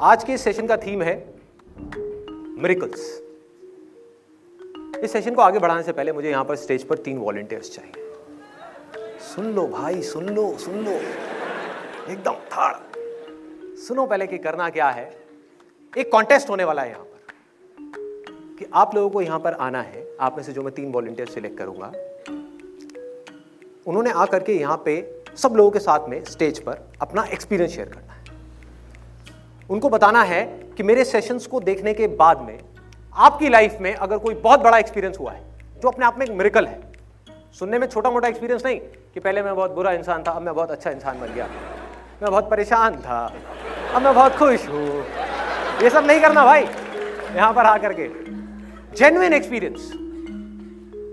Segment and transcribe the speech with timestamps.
[0.00, 1.14] आज के सेशन का थीम है
[2.62, 3.00] मेरिकल्स
[5.04, 7.92] इस सेशन को आगे बढ़ाने से पहले मुझे यहाँ पर स्टेज पर तीन वॉलेंटियर्स चाहिए।
[9.24, 10.92] सुन लो भाई, सुन लो सुन लो।
[12.12, 12.74] एकदम थाड़
[13.78, 15.10] सुनो पहले कि करना क्या है।
[15.92, 20.06] एक कॉन्टेस्ट होने वाला है यहाँ पर कि आप लोगों को यहाँ पर आना है।
[20.20, 21.92] आप में से जो मैं तीन वॉलेंटियर सिलेक्ट करूँगा,
[23.86, 27.88] उन्होंने आकर के यहाँ पे सब लोगों के साथ में स्टेज पर अपना एक्सपीरियंस शेयर
[27.88, 28.17] करना है।
[29.70, 30.42] उनको बताना है
[30.76, 32.58] कि मेरे सेशंस को देखने के बाद में
[33.16, 35.42] आपकी लाइफ में अगर कोई बहुत बड़ा एक्सपीरियंस हुआ है,
[35.82, 36.80] जो अपने आप में एक मिरेकल है,
[37.58, 40.54] सुनने में छोटा मोटा एक्सपीरियंस नहीं कि पहले मैं बहुत बुरा इंसान था, अब मैं
[40.54, 41.46] बहुत अच्छा इंसान बन गया।
[42.22, 43.24] मैं बहुत परेशान था,
[43.94, 45.04] अब मैं बहुत खुश हूँ।
[45.82, 46.62] ये सब नहीं करना भाई,
[47.36, 48.08] यहाँ पर आकर के।
[48.96, 49.90] जेन्युइन एक्सपीरियंस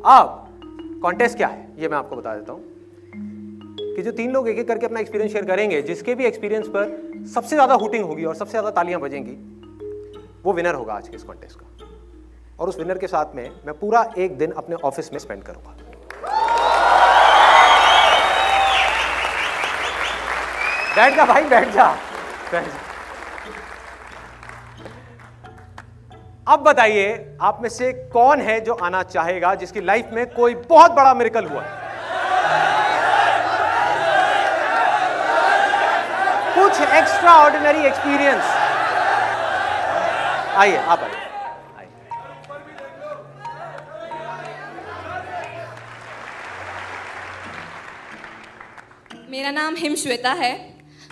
[0.07, 0.41] अब
[1.01, 1.67] कॉन्टेस्ट क्या है?
[1.77, 2.74] ये मैं आपको बता देता हूँ।
[3.95, 7.25] कि जो तीन लोग एक एक करके अपना एक्सपीरियंस शेयर करेंगे, जिसके भी एक्सपीरियंस पर
[7.33, 9.31] सबसे ज़्यादा हुटिंग होगी और सबसे ज़्यादा तालियाँ बजेंगी,
[10.43, 11.65] वो विनर होगा आज के इस कॉन्टेस्ट का।
[12.59, 15.75] और उस विनर के साथ में मैं पूरा एक दिन अपने ऑफ़िस में स्पेंड करूँगा।
[20.95, 21.91] बैठ जा भाई, बैठ जा।
[22.51, 22.79] बैठ जा।
[26.47, 30.91] अब बताइए, आप में से कौन है जो आना चाहेगा, जिसकी लाइफ में कोई बहुत
[30.91, 31.61] बड़ा मेरिकल हुआ?
[31.61, 31.84] है
[36.83, 38.43] एक्स्ट्रा ऑर्डिनरी एक्सपीरियंस
[40.57, 41.23] आइए आप आइए।
[49.29, 50.53] मेरा नाम हिम श्वेता है।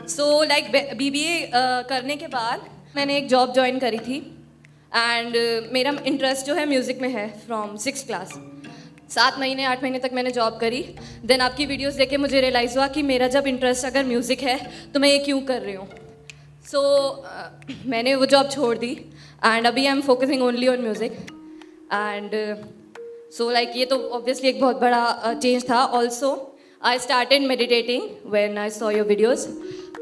[0.08, 1.50] So like B B A
[1.90, 4.18] करने के बाद मैंने एक जॉब ज्वाइन करी थी।
[4.96, 8.34] एंड uh, मेरा इंटरेस्ट जो है म्यूज़िक में है फ्रॉम सिक्स क्लास
[9.16, 10.84] सात महीने आठ महीने तक मैंने जॉब करी।
[11.26, 14.58] देन आपकी वीडियोस देख के मुझे रियलाइज़ हुआ कि मेरा जब इंटरेस्ट अगर म्यूज़िक है
[14.94, 15.88] तो मैं ये क्यों कर रही हूँ?
[16.66, 18.92] सो so, uh, मैंने वो जॉब छोड़ दी।
[19.46, 21.12] एंड अभी I am focusing only on music
[21.94, 22.32] and
[23.38, 26.32] so like ये तो ऑब्वियसली एक बहुत बड़ा चेंज uh, था। Also
[26.82, 29.48] I started meditating when I saw your videos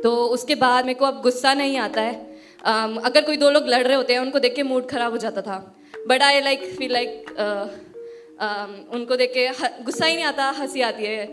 [0.03, 2.15] तो उसके बाद मेरे को अब गुस्सा नहीं आता है।
[2.61, 5.17] um, अगर कोई दो लोग लड़ रहे होते हैं उनको देख के मूड ख़राब हो
[5.17, 5.57] जाता था।
[6.07, 7.23] But I like feel like
[8.41, 9.47] उनको देख के
[9.83, 11.25] गुस्सा ही नहीं आता हँसी आती है।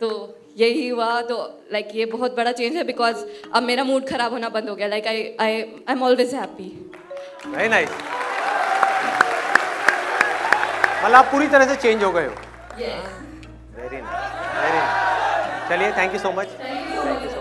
[0.00, 0.08] तो
[0.58, 1.36] यही हुआ तो
[1.72, 3.24] लाइक ये बहुत बड़ा चेंज है बिकॉज़
[3.54, 6.68] अब मेरा मूड खराब होना बंद हो गया। Like I I I am always happy
[7.46, 7.90] very nice
[11.04, 12.34] मतलब आप पूरी तरह से चेंज हो गए हो।
[13.76, 14.80] वेरी नाइस वेरी
[15.68, 17.37] चलिए thank you so much thank you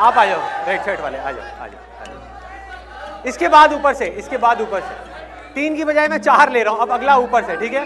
[0.00, 3.94] आप आ जाओ रेड शर्ट वाले, आ जाओ आ जाओ आ जाओ। इसके बाद ऊपर
[3.94, 4.94] से, इसके बाद ऊपर से।
[5.54, 7.84] तीन की बजाय मैं चार ले रहा हूँ, अब अगला ऊपर से, ठीक है?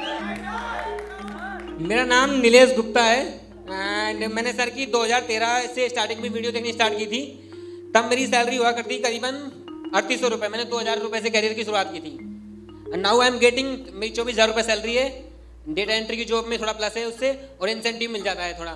[1.80, 3.22] मेरा नाम नीलेश गुप्ता है
[3.64, 7.22] एंड मैंने सर की 2013 से स्टार्टिंग में वीडियो देखनी स्टार्ट की थी।
[7.94, 9.34] तब मेरी सैलरी हुआ करती करीबन
[9.94, 12.19] अड़तीस सौ रुपये मैंने दो हज़ार रुपये से करियर की शुरुआत की थी।
[12.98, 15.08] नाउ आई एम गेटिंग मेरी चौबीस हज़ार रुपये सैलरी है।
[15.70, 18.72] डेटा एंट्री की जॉब में थोड़ा प्लस है उससे, और इंसेंटिव मिल जाता है थोड़ा,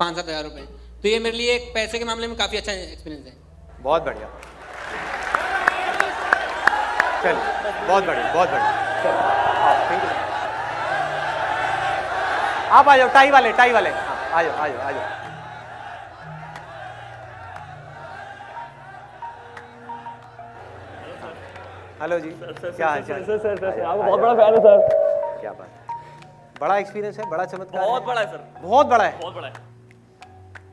[0.00, 0.66] पाँच सात हज़ार रुपये
[1.06, 3.32] तो ये मेरे लिए एक पैसे के मामले में काफ़ी अच्छा एक्सपीरियंस है।
[3.82, 4.28] बहुत बढ़िया।
[7.22, 7.36] चल
[7.88, 8.70] बहुत बढ़िया बहुत बढ़िया।
[9.90, 10.08] थैंक यू
[12.78, 15.04] आप आ जाओ टाई वाले टाई वाले। हाँ आ जाओ आ जाओ आ जाओ।
[22.00, 23.22] हेलो जी क्या हाल चाल?
[23.22, 27.18] सर सर सर आ आपका बहुत बड़ा फ़ैन है सर। क्या बात है। बड़ा एक्सपीरियंस
[27.18, 29.54] है बड़ा चमत्कार बहुत बड़ा है सर। बहुत बड़ा है। बहुत बड़ा है।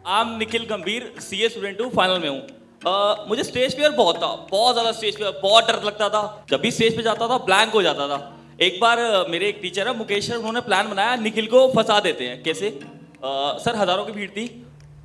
[0.06, 4.28] आम निखिल गंभीर सी ए स्टूडेंट हूँ फाइनल में हूँ। मुझे स्टेज फेयर बहुत था
[4.50, 7.74] बहुत ज़्यादा स्टेज फेयर बहुत डर लगता था। जब भी स्टेज पे जाता था ब्लैंक
[7.74, 8.18] हो जाता था।
[8.62, 9.00] एक बार
[9.30, 12.68] मेरे एक टीचर है मुकेश सर उन्होंने प्लान बनाया निखिल को फंसा देते हैं। कैसे?
[12.68, 14.48] अ, सर हज़ारों की भीड़ थी।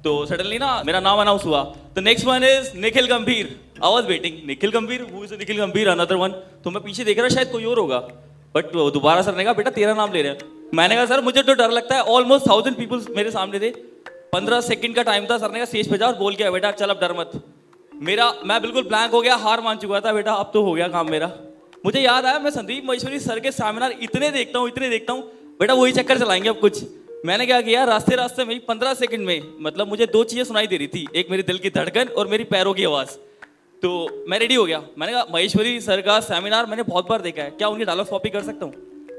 [0.05, 1.63] तो सडनली ना मेरा नाम अनाउंस हुआ।
[1.95, 5.89] तो नेक्स्ट वन इज़ निखिल गंभीर आई वाज वेटिंग निखिल गंभीर हु इज़ निखिल गंभीर
[5.89, 7.99] अनदर वन तो मैं पीछे देख रहा शायद कोई और होगा।
[8.55, 11.43] बट दोबारा सर ने कहा बेटा तेरा नाम ले रहे हैं। मैंने कहा सर मुझे
[11.43, 13.71] तो डर लगता है। ऑलमोस्ट थाउज़ेंड पीपल मेरे सामने थे।
[14.33, 16.71] पंद्रह सेकंड का टाइम था सर ने कहा स्टेज पे जा और बोल आ, बेटा
[16.73, 17.31] चल अब डर मत।
[17.93, 20.89] मेरा मैं बिल्कुल ब्लैंक हो गया हार मान चुका था बेटा अब तो हो गया
[20.89, 21.31] काम मेरा।
[21.87, 25.23] मुझे याद आया मैं संदीप महेश्वरी सर के सेमिनार इतने देखता हूँ इतने देखता हूँ।
[25.61, 26.83] बेटा वही चक्कर चलाएँगे अब कुछ।
[27.27, 30.77] मैंने क्या किया रास्ते रास्ते में पंद्रह सेकंड में मतलब मुझे दो चीज़ें सुनाई दे
[30.77, 33.17] रही थी एक मेरे दिल की धड़कन और मेरी पैरों की आवाज़।
[33.83, 33.91] तो
[34.29, 37.51] मैं रेडी हो गया। मैंने कहा महेश्वरी सर का सेमिनार मैंने बहुत बार देखा है।
[37.51, 38.75] क्या उनकी डायलॉग कॉपी कर सकता हूँ?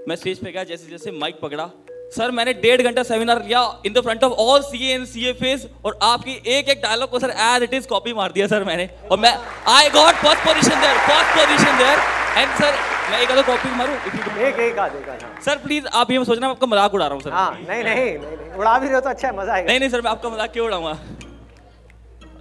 [0.08, 1.70] मैं स्टेज पे गया जैसे जैसे माइक पकड़ा
[2.12, 5.66] सर मैंने डेढ़ घंटा सेमिनार लिया in the front of all C N C F
[5.86, 8.90] और आपकी एक एक डायलॉग को sir as it is copy मार दिया सर मैंने।
[9.12, 9.34] और मैं
[9.74, 12.00] I got first position there first position there
[12.38, 12.74] and sir
[13.12, 13.94] मैं एक आधा कॉपी मारूं?
[14.40, 17.24] एक एक आधे का सर प्लीज़ आप ये सोचना मैं आपका मज़ाक उड़ा रहा हूँ
[17.24, 19.68] सर। हाँ नहीं नहीं नहीं नहीं उड़ा भी रहे हो तो अच्छा है मज़ा आएगा।
[19.68, 20.98] नहीं नहीं सर मैं आपका मज़ाक क्यों उड़ाऊँगा?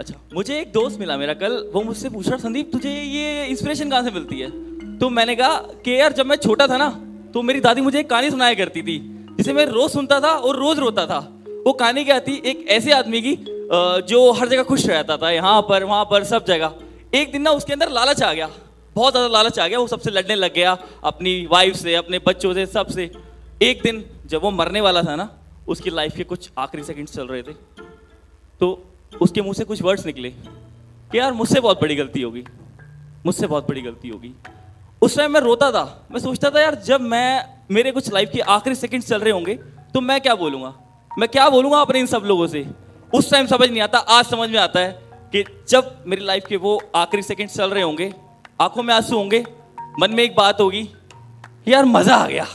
[0.00, 3.90] अच्छा मुझे एक दोस्त मिला मेरा कल वो मुझसे पूछ रहा संदीप तुझे ये इंस्पिरेशन
[3.90, 4.50] कहाँ से मिलती है?
[4.98, 6.88] तो मैंने कहा कि यार जब मैं छोटा था ना
[7.34, 8.98] तो मेरी दादी मुझे एक कहानी सुनाया करती थी।
[9.38, 11.18] जिसे मैं रोज सुनता था और रोज रोता था।
[11.66, 12.36] वो कहानी क्या थी?
[12.44, 13.34] एक ऐसे आदमी की
[14.04, 16.74] जो हर जगह खुश रहता था, यहाँ पर, वहाँ पर, सब जगह।
[17.14, 18.48] एक दिन ना उसके अंदर लालच आ गया।
[18.96, 22.52] बहुत ज़्यादा लालच आ गया। वो सबसे लड़ने लग गया, अपनी वाइफ से, अपने बच्चों
[22.54, 23.10] से सबसे
[23.62, 25.28] एक दिन जब वो मरने वाला था ना,
[25.68, 27.52] उसकी लाइफ के कुछ आखिरी सेकंड्स चल रहे थे।
[28.60, 28.84] तो
[29.20, 32.44] उसके मुँह से कुछ वर्ड्स निकले कि यार, मुझसे बहुत बड़ी गलती होगी।
[33.26, 34.32] मुझसे बहुत बड़ी गलती होगी।
[35.02, 38.40] उस टाइम मैं रोता था। मैं सोचता था, यार, जब मैं मेरे कुछ लाइफ के
[38.50, 39.54] आखिरी सेकंड्स चल रहे होंगे
[39.94, 40.72] तो मैं क्या बोलूँगा
[41.10, 42.64] मैं क्या बोलूँगा अपने इन सब लोगों से
[43.12, 44.90] उस टाइम समझ नहीं आता आज समझ में आता है
[45.32, 48.12] कि जब मेरी लाइफ के वो आखिरी सेकंड्स चल रहे होंगे
[48.60, 49.44] आँखों में आँसू होंगे
[50.00, 50.88] मन में एक बात होगी
[51.68, 52.46] यार मज़ा आ गया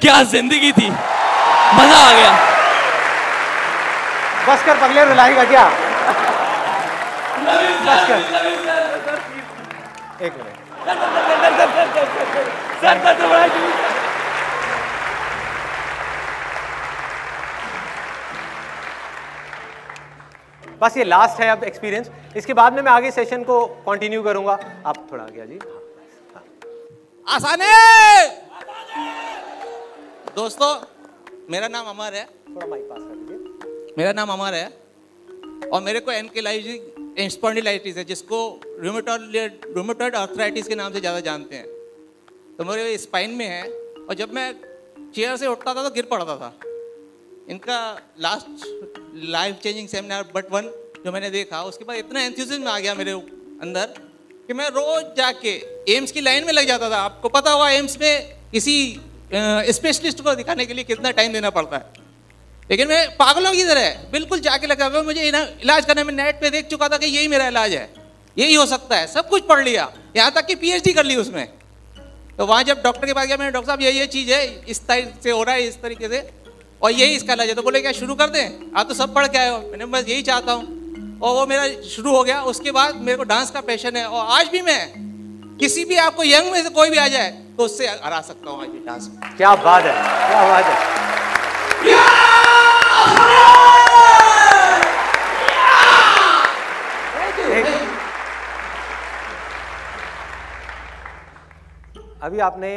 [0.00, 2.32] क्या ज़िंदगी थी मज़ा आ गया
[4.48, 5.68] बस कर पगले रुलाएगा क्या
[7.86, 8.18] बस कर
[10.24, 10.66] एक मिनट
[20.82, 24.58] बस ये लास्ट है अब एक्सपीरियंस इसके बाद में मैं आगे सेशन को कंटिन्यू करूँगा।
[24.86, 25.58] आप थोड़ा आगे जी
[27.26, 27.66] आसाने!
[30.36, 30.74] दोस्तों
[31.50, 34.66] मेरा नाम अमर है। थोड़ा माइक पास कर लीजिए मेरा नाम अमर है।
[35.64, 38.38] और मेरे को एनकेलाइटिस स्पॉन्डिलाइटिस है जिसको
[38.80, 41.66] रूमेटॉइड आर्थराइटिस के नाम से ज़्यादा जानते हैं।
[42.58, 44.52] तो मेरे स्पाइन में है। और जब मैं
[45.14, 46.52] चेयर से उठता था तो गिर पड़ता था।
[47.50, 47.78] इनका
[48.20, 48.64] last
[49.24, 50.62] life changing seminar but one
[51.04, 53.94] जो मैंने देखा, उसके बाद इतना एंथ्यूजम आ गया मेरे अंदर
[54.48, 55.50] कि मैं रोज जाके
[55.94, 58.74] एम्स की लाइन में लग जाता था। आपको पता होगा एम्स में किसी
[59.70, 62.04] स्पेशलिस्ट को दिखाने के लिए कितना टाइम देना पड़ता है।
[62.70, 66.50] लेकिन मैं पागलों की तरह बिल्कुल जाके लगा हुआ मुझे इलाज करने में नेट पे
[66.50, 67.88] देख चुका था कि यही मेरा इलाज है।
[68.36, 71.46] यही हो सकता है। सब कुछ पढ़ लिया। यहाँ तक कि पीएचडी कर ली उसमें।
[72.38, 74.86] तो वहाँ जब डॉक्टर के पास गया, मैंने, डॉक्टर साहब ये ये चीज़ है। इस
[74.86, 76.18] तरीके से हो रहा है, इस तरीके से।
[76.82, 78.72] और यही इसका इलाज है तो बोले क्या शुरू कर दें?
[78.76, 81.66] आप तो सब पढ़ के आए हो। मैंने बस यही चाहता हूँ। और वो मेरा
[81.88, 85.56] शुरू हो गया। उसके बाद मेरे को डांस का पैशन है। और आज भी मैं
[85.58, 88.62] किसी भी आपको यंग में से कोई भी आ जाए तो उससे हरा सकता हूँ
[88.62, 89.92] आज भी डांस में। क्या बात है
[90.28, 90.74] क्या बात है।
[102.22, 102.70] अभी आपने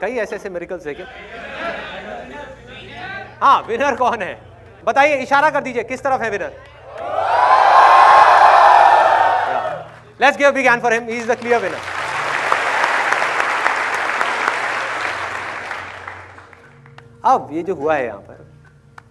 [0.00, 1.04] कई ऐसे ऐसे मेरिकल्स देखे।
[3.44, 4.34] हाँ विनर कौन है?
[4.84, 6.52] बताइए, इशारा कर दीजिए, किस तरफ़ है winner
[10.20, 11.80] let's give big for him is the clear winner
[17.24, 18.46] अब ये जो हुआ है यहाँ पर,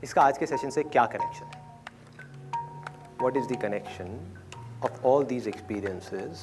[0.04, 1.62] इसका आज के सेशन से क्या कनेक्शन है?
[3.40, 4.10] Is the connection
[4.88, 6.42] of all these experiences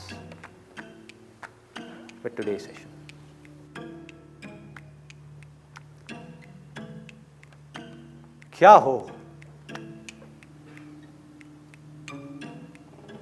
[2.22, 2.89] with today's session?
[8.61, 8.93] क्या हो?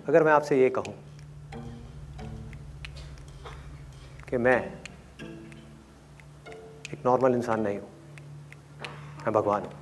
[0.08, 0.94] अगर मैं आपसे ये कहूँ
[4.30, 4.56] कि मैं
[6.92, 7.88] एक नॉर्मल इंसान नहीं हूँ,
[9.18, 9.72] मैं भगवान हूँ।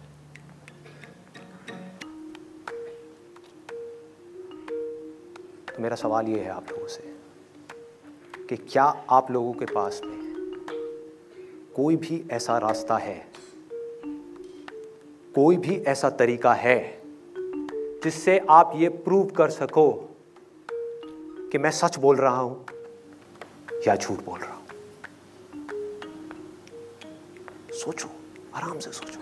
[5.69, 7.15] तो मेरा सवाल ये है आप लोगों से
[8.49, 10.19] कि क्या आप लोगों के पास में
[11.77, 13.36] कोई भी ऐसा रास्ता है
[15.37, 17.03] कोई भी ऐसा तरीका है
[18.05, 20.15] जिससे आप ये प्रूव कर सको
[21.53, 22.65] कि मैं सच बोल रहा हूँ
[23.89, 24.63] या झूठ बोल रहा हूँ।
[27.73, 28.09] सोचो,
[28.55, 29.21] आराम से सोचो।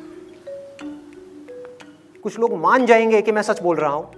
[2.22, 4.12] कुछ लोग मान जाएँगे कि मैं सच बोल रहा हूँ।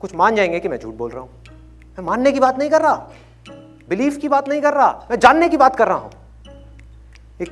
[0.00, 1.30] कुछ मान जाएँगे कि मैं झूठ बोल रहा हूँ।
[1.88, 3.10] मैं मानने की बात नहीं कर रहा।
[3.88, 6.12] बिलीफ की बात नहीं कर रहा। मैं जानने की बात कर रहा हूँ।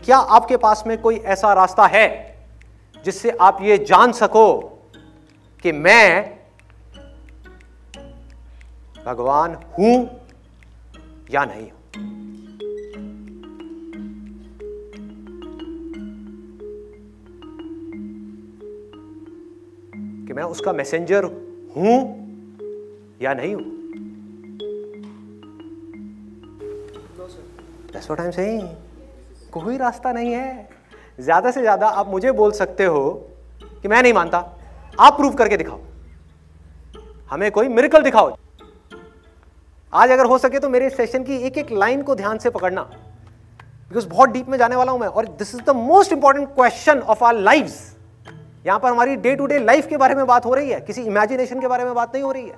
[0.04, 2.27] क्या आपके पास में कोई ऐसा रास्ता है
[3.04, 4.60] जिससे आप ये जान सको
[5.62, 6.38] कि मैं
[9.06, 10.20] भगवान हूँ
[11.30, 11.78] या नहीं हूँ।
[20.26, 21.24] कि मैं उसका मैसेंजर
[21.76, 22.18] हूँ
[23.22, 23.78] या नहीं हूँ।
[27.88, 28.66] That's what I'm saying.
[29.52, 30.77] कोई रास्ता नहीं है।
[31.18, 33.10] ज़्यादा से ज़्यादा आप मुझे बोल सकते हो
[33.82, 34.38] कि मैं नहीं मानता।
[34.98, 35.80] आप प्रूव करके दिखाओ।
[37.30, 38.36] हमें कोई मिरेकल दिखाओ।
[39.92, 42.82] आज अगर हो सके तो मेरे सेशन की एक एक लाइन को ध्यान से पकड़ना।
[42.82, 47.00] बिकॉज़ बहुत डीप में जाने वाला हूँ मैं। और this is the most important question
[47.00, 47.70] of our life
[48.66, 51.02] यहाँ पर हमारी डे टू डे लाइफ के बारे में बात हो रही है। किसी
[51.02, 52.56] इमेजिनेशन के बारे में बात नहीं हो रही है।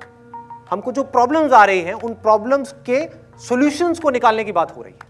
[0.71, 3.07] हमको जो प्रॉब्लम्स आ रही हैं, उन प्रॉब्लम्स के
[3.41, 5.09] सॉल्यूशंस को निकालने की बात हो रही है।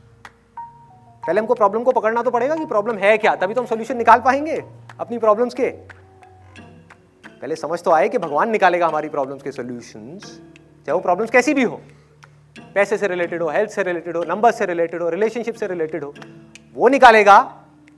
[1.22, 3.96] पहले हमको प्रॉब्लम को पकड़ना तो पड़ेगा कि प्रॉब्लम है क्या, तभी तो हम सोल्यूशन
[3.96, 4.62] निकाल पाएँगे
[5.00, 5.68] अपनी प्रॉब्लम्स के।
[7.26, 11.54] पहले समझ तो आए कि भगवान निकालेगा हमारी प्रॉब्लम्स के सॉल्यूशंस चाहे वो प्रॉब्लम्स कैसी
[11.54, 11.80] भी हो।
[12.74, 16.04] पैसे से रिलेटेड हो हेल्थ से रिलेटेड हो नंबर से रिलेटेड हो रिलेशनशिप से रिलेटेड
[16.04, 16.14] हो,
[16.76, 17.36] वो निकालेगा,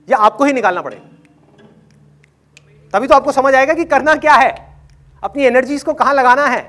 [0.07, 1.09] या आपको ही निकालना पड़ेगा।
[2.93, 4.55] तभी तो आपको समझ आएगा कि करना क्या है,
[5.23, 6.61] अपनी एनर्जीज को कहाँ लगाना है।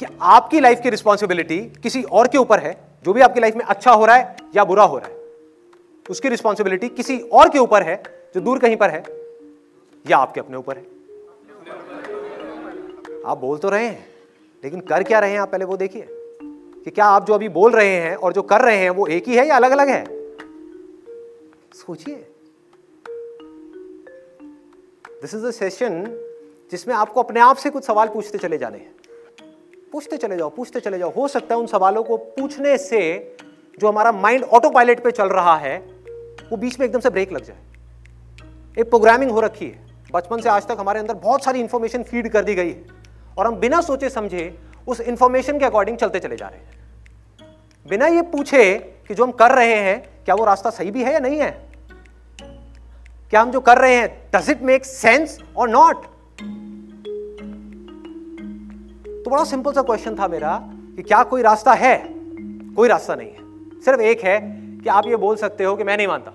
[0.00, 2.74] कि आपकी लाइफ की रिस्पॉन्सिबिलिटी किसी और के ऊपर है
[3.06, 5.14] जो भी आपकी लाइफ में अच्छा हो रहा है या बुरा हो रहा है,
[6.10, 8.02] उसकी रिस्पॉन्सिबिलिटी किसी और के ऊपर है,
[8.34, 9.02] जो दूर कहीं पर है,
[10.06, 10.84] या आपके अपने ऊपर है।
[13.26, 14.06] आप बोल तो रहे हैं,
[14.64, 17.72] लेकिन कर क्या रहे हैं आप पहले वो देखिए, कि क्या आप जो अभी बोल
[17.72, 20.04] रहे हैं और जो कर रहे हैं वो एक ही है या अलग अलग है?
[21.74, 22.14] सोचिए।
[25.22, 26.04] दिस इज़ अ सेशन
[26.70, 28.94] जिसमें आपको अपने आप से कुछ सवाल पूछते चले जाने हैं।
[29.92, 33.36] पूछते चले जाओ, पूछते चले जाओ। हो सकता है उन सवालों को पूछने से
[33.78, 35.78] जो हमारा माइंड ऑटो पायलट पे चल रहा है,
[36.50, 37.56] वो बीच में एकदम से ब्रेक लग जाए।
[38.78, 42.28] एक प्रोग्रामिंग हो रखी है। बचपन से आज तक हमारे अंदर बहुत सारी इंफॉर्मेशन फ़ीड
[42.28, 42.84] कर दी गई है।
[43.38, 46.70] और हम बिना सोचे समझे उस इंफॉर्मेशन के अकॉर्डिंग चलते चले जा रहे हैं।
[47.88, 48.78] बिना ये पूछे
[49.08, 51.68] कि जो हम कर रहे हैं, क्या वो रास्ता सही भी है या नहीं है?
[53.30, 56.06] क्या हम जो कर रहे हैं डज इट मेक सेंस और नॉट
[59.26, 60.58] तो बड़ा सिंपल सा क्वेश्चन था मेरा
[60.96, 61.96] कि क्या कोई रास्ता है?
[62.76, 64.38] कोई रास्ता नहीं है। सिर्फ़ एक है
[64.80, 66.30] कि आप ये बोल सकते हो कि मैं नहीं मानता।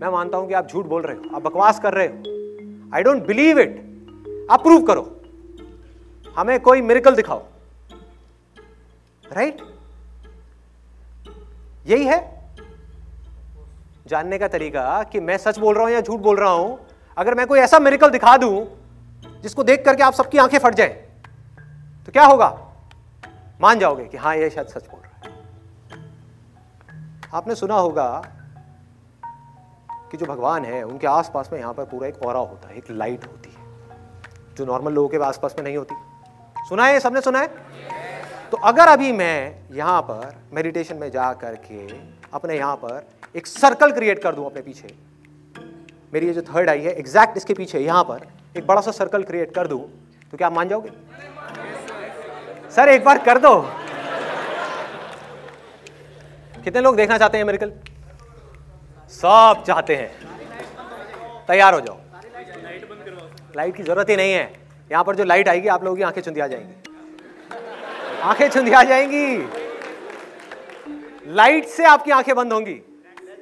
[0.00, 3.02] मैं मानता हूँ कि आप झूठ बोल रहे हो, आप बकवास कर रहे हो। आई
[3.02, 5.20] डोंट बिलीव इट आप प्रूव करो।
[6.36, 7.42] हमें कोई मिरिकल दिखाओ।
[9.32, 9.70] Right right?
[11.86, 12.50] यही है।
[14.06, 16.78] जानने का तरीका कि मैं सच बोल रहा हूँ या झूठ बोल रहा हूँ,
[17.16, 18.66] अगर मैं कोई ऐसा मेरिकल दिखा दूँ,
[19.42, 21.05] जिसको देख करके आप सबकी आँखें फट जाए।
[22.06, 22.48] तो क्या होगा?
[23.60, 25.34] मान जाओगे कि हाँ ये शायद सच बोल रहा है।
[27.34, 28.22] आपने सुना होगा
[30.10, 32.90] कि जो भगवान है, उनके आसपास में यहाँ पर पूरा एक और होता है, एक
[32.90, 33.64] लाइट होती है,
[34.56, 35.94] जो नॉर्मल लोगों के आसपास में नहीं होती।
[36.68, 37.48] सुना है सबने सुना है?
[38.50, 41.86] तो अगर अभी मैं यहाँ पर मेडिटेशन में जा करके
[42.34, 44.94] अपने यहाँ पर एक सर्कल क्रिएट कर दूँ अपने पीछे,
[46.12, 49.22] मेरी ये जो थर्ड आई है एग्जैक्ट इसके पीछे, यहाँ पर एक बड़ा सा सर्कल
[49.24, 49.80] क्रिएट कर दूँ
[50.32, 50.90] तो क्या आप मान जाओगे?
[52.76, 53.50] सर, एक बार कर दो।
[56.64, 57.72] कितने लोग देखना चाहते हैं मेरिकल
[59.12, 60.10] सब चाहते हैं।
[61.48, 61.98] तैयार हो जाओ।
[63.56, 64.52] लाइट की ज़रूरत ही नहीं है।
[64.90, 66.74] यहाँ पर जो लाइट आएगी, आप लोगों की आँखें चुंदिया जाएँगी।
[68.22, 69.36] आँखें चुंदिया जाएँगी।
[71.34, 72.74] लाइट से आपकी आँखें बंद होंगी,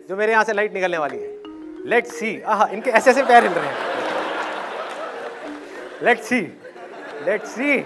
[0.08, 1.32] जो मेरे यहाँ से लाइट निकलने वाली है।
[1.86, 3.76] लेट सी आह, इनके ऐसे ऐसे पैर हिल रहे हैं।
[6.02, 6.40] लेट सी
[7.26, 7.84] लेट सी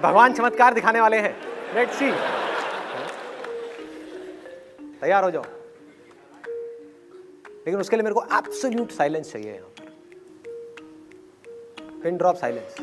[0.00, 1.34] भगवान चमत्कार दिखाने वाले हैं।
[1.74, 2.10] लेट सी
[5.00, 5.42] तैयार हो जाओ।
[7.58, 9.90] लेकिन उसके लिए मेरे को एब्सोल्यूट साइलेंस चाहिए यहाँ पर।
[12.02, 12.76] पिन ड्रॉप साइलेंस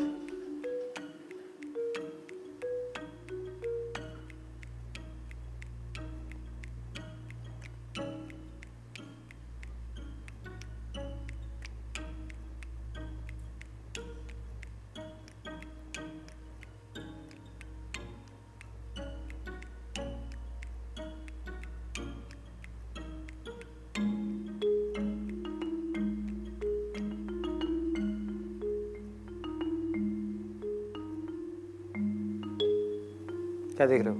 [33.76, 34.16] क्या देख रहे हो?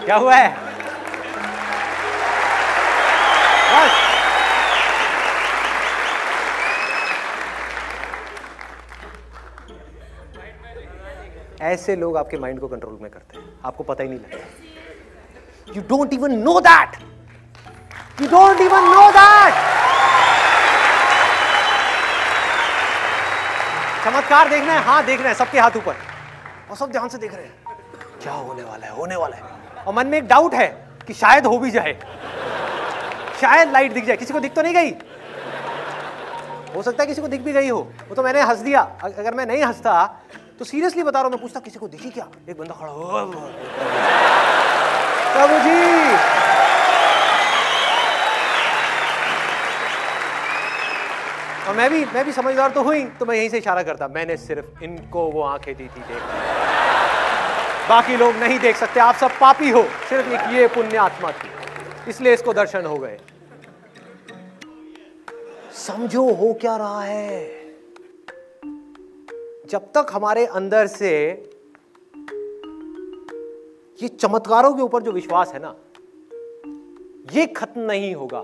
[0.04, 0.48] क्या हुआ है?
[3.72, 4.04] बस।
[11.62, 15.82] ऐसे लोग आपके माइंड को कंट्रोल में करते हैं। आपको पता ही नहीं लगता। You
[15.88, 16.96] don't even know that
[18.20, 19.54] you don't even know that
[24.04, 25.94] चमत्कार देखना है हाँ देखना है सबके हाथ ऊपर।
[26.70, 27.54] और सब ध्यान से देख रहे हैं।
[28.22, 29.42] क्या होने वाला है, होने वाला है।
[29.86, 30.66] और मन में एक डाउट है
[31.06, 31.98] कि शायद हो भी जाए।
[33.40, 34.90] शायद लाइट दिख जाए। किसी को दिख तो नहीं गई?
[36.74, 39.34] हो सकता है किसी को दिख भी गई हो। वो तो मैंने हंस दिया। अगर
[39.34, 40.04] मैं नहीं हंसता
[40.58, 42.26] तो सीरियसली बता रहा हूँ, मैं पूछता, किसी को दिखी क्या?
[42.50, 43.04] एक बंदा खड़ा हो
[45.32, 45.80] प्रभु जी!
[51.68, 54.36] और मैं भी मैं भी समझदार तो हुई तो मैं यहीं से इशारा करता, मैंने
[54.38, 56.22] सिर्फ़ इनको वो आँखें दी थी देख
[57.88, 61.48] बाकी लोग नहीं देख सकते, आप सब पापी हो। सिर्फ़ एक ये पुण्य आत्मा थी।
[62.10, 63.18] इसलिए इसको दर्शन हो गए।
[65.72, 67.44] समझो हो क्या रहा है।
[69.70, 71.12] जब तक हमारे अंदर से
[74.02, 75.74] ये चमत्कारों के ऊपर जो विश्वास है ना,
[77.32, 78.42] ये खत्म नहीं होगा।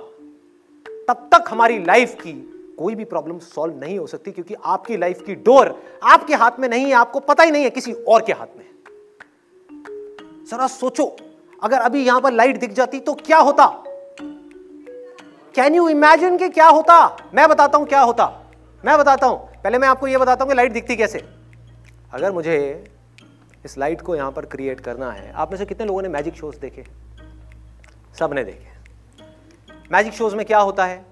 [1.08, 2.32] तब तक हमारी लाइफ की
[2.78, 6.68] कोई भी प्रॉब्लम सॉल्व नहीं हो सकती, क्योंकि आपकी लाइफ की डोर आपके हाथ में
[6.68, 8.71] नहीं है, आपको पता ही नहीं है किसी और के हाथ में
[10.52, 11.16] जरा सोचो,
[11.62, 13.66] अगर अभी यहाँ पर लाइट दिख जाती तो क्या होता?
[15.54, 17.16] कैन यू इमेजिन कि क्या होता?
[17.34, 18.26] मैं बताता हूँ क्या होता।
[18.84, 21.18] मैं बताता हूँ। पहले मैं आपको यह बताता हूँ कि लाइट दिखती कैसे।
[22.12, 22.84] अगर मुझे
[23.64, 26.34] इस लाइट को यहाँ पर क्रिएट करना है, आप में से कितने लोगों ने मैजिक
[26.34, 26.84] शोज़ देखे?
[28.18, 28.68] सबने देखे।
[29.92, 31.06] मैजिक शोज़ में क्या होता है?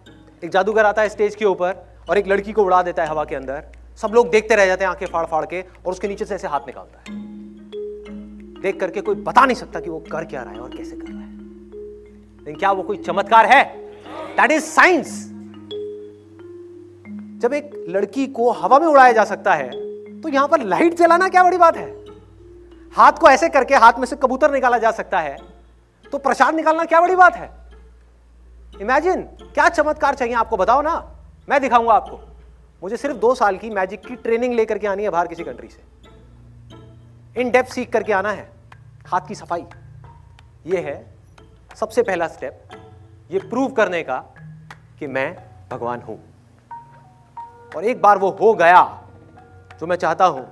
[0.44, 3.24] एक जादूगर आता है स्टेज के ऊपर और एक लड़की को उड़ा देता है हवा
[3.24, 3.64] के अंदर।
[3.96, 6.48] सब लोग देखते रह जाते हैं आँखें फाड़ फाड़ के और उसके नीचे से ऐसे
[6.48, 7.18] हाथ निकालता है।
[8.62, 11.08] देख करके कोई बता नहीं सकता कि वो कर क्या रहा है और कैसे कर
[11.08, 11.28] रहा है।
[12.38, 13.62] लेकिन क्या वो कोई चमत्कार है?
[14.36, 15.26] दैट इज़ साइंस
[17.42, 19.68] जब एक लड़की को हवा में उड़ाया जा सकता है
[20.20, 21.88] तो यहाँ पर लाइट जलाना क्या बड़ी बात है?
[22.92, 25.36] हाथ को ऐसे करके हाथ में से कबूतर निकाला जा सकता है
[26.12, 27.50] तो प्रसाद निकालना क्या बड़ी बात है?
[28.80, 29.22] इमेजिन
[29.54, 30.56] क्या चमत्कार चाहिए आपको?
[30.56, 30.94] बताओ ना।
[31.48, 32.20] मैं दिखाऊँगा आपको।
[32.82, 35.68] मुझे सिर्फ़ दो साल की मैजिक की ट्रेनिंग लेकर के आनी है बाहर किसी कंट्री
[35.68, 35.99] से।
[37.36, 38.50] इन डेप्थ सीख करके आना है,
[39.06, 39.66] हाथ की सफ़ाई।
[40.66, 41.14] ये है
[41.76, 42.68] सबसे पहला स्टेप
[43.30, 44.18] ये प्रूव करने का
[44.98, 45.36] कि मैं
[45.70, 46.18] भगवान हूँ।
[47.76, 48.82] और एक बार वो हो गया,
[49.80, 50.46] जो मैं चाहता हूँ,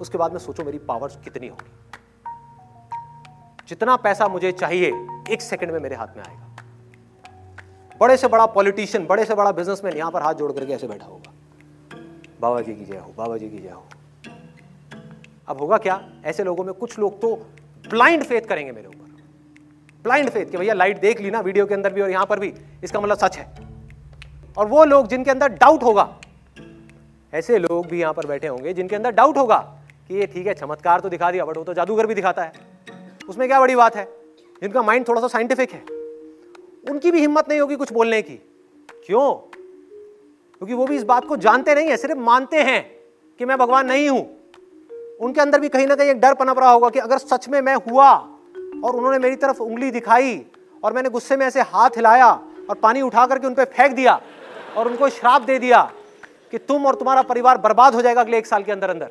[0.00, 1.72] उसके बाद में सोचो मेरी पावर कितनी होगी।
[3.68, 4.92] जितना पैसा मुझे चाहिए,
[5.30, 6.44] एक सेकंड में मेरे हाथ में आएगा।
[8.00, 11.06] बड़े से बड़ा पॉलिटिशियन बड़े से बड़ा बिजनेसमैन यहाँ पर हाथ जोड़ करके ऐसे बैठा
[11.06, 11.32] होगा।
[12.40, 13.86] बाबा जी की जय हो, बाबा जी की जय हो।
[15.48, 16.00] अब होगा क्या?
[16.24, 17.34] ऐसे लोगों में कुछ लोग तो
[17.84, 19.06] ब्लाइंड फेथ करेंगे मेरे ऊपर।
[20.04, 22.38] ब्लाइंड फेथ कि भैया लाइट देख ली ना वीडियो के अंदर भी और यहाँ पर
[22.38, 22.52] भी।
[22.84, 23.46] इसका मतलब सच है।
[24.56, 26.08] और वो लोग जिनके अंदर डाउट होगा,
[27.32, 29.58] ऐसे लोग भी यहाँ पर बैठे होंगे जिनके अंदर डाउट होगा
[30.08, 32.52] कि ये ठीक है, चमत्कार तो दिखा दिया बट वो तो जादूगर भी दिखाता है।
[33.28, 34.04] उसमें क्या बड़ी बात है?
[34.62, 35.80] जिनका माइंड थोड़ा सा साइंटिफिक है।
[36.90, 38.34] उनकी भी हिम्मत नहीं होगी कुछ बोलने की।
[39.06, 39.32] क्यों?
[39.32, 42.82] क्योंकि वो भी इस बात को जानते नहीं है, सिर्फ़ मानते हैं
[43.40, 44.37] कि मैं भगवान नहीं हूँ।
[45.18, 47.60] उनके अंदर भी कहीं ना कहीं एक डर पनप रहा होगा कि अगर सच में
[47.60, 48.10] मैं हुआ
[48.84, 50.34] और उन्होंने मेरी तरफ़ उंगली दिखाई
[50.84, 52.30] और मैंने गुस्से में ऐसे हाथ हिलाया
[52.70, 54.20] और पानी उठा करके उन पर फेंक दिया
[54.76, 55.82] और उनको श्राप दे दिया
[56.52, 59.06] कि तुम और तुम्हारा परिवार बर्बाद हो जाएगा अगले एक साल के अंदर अंदर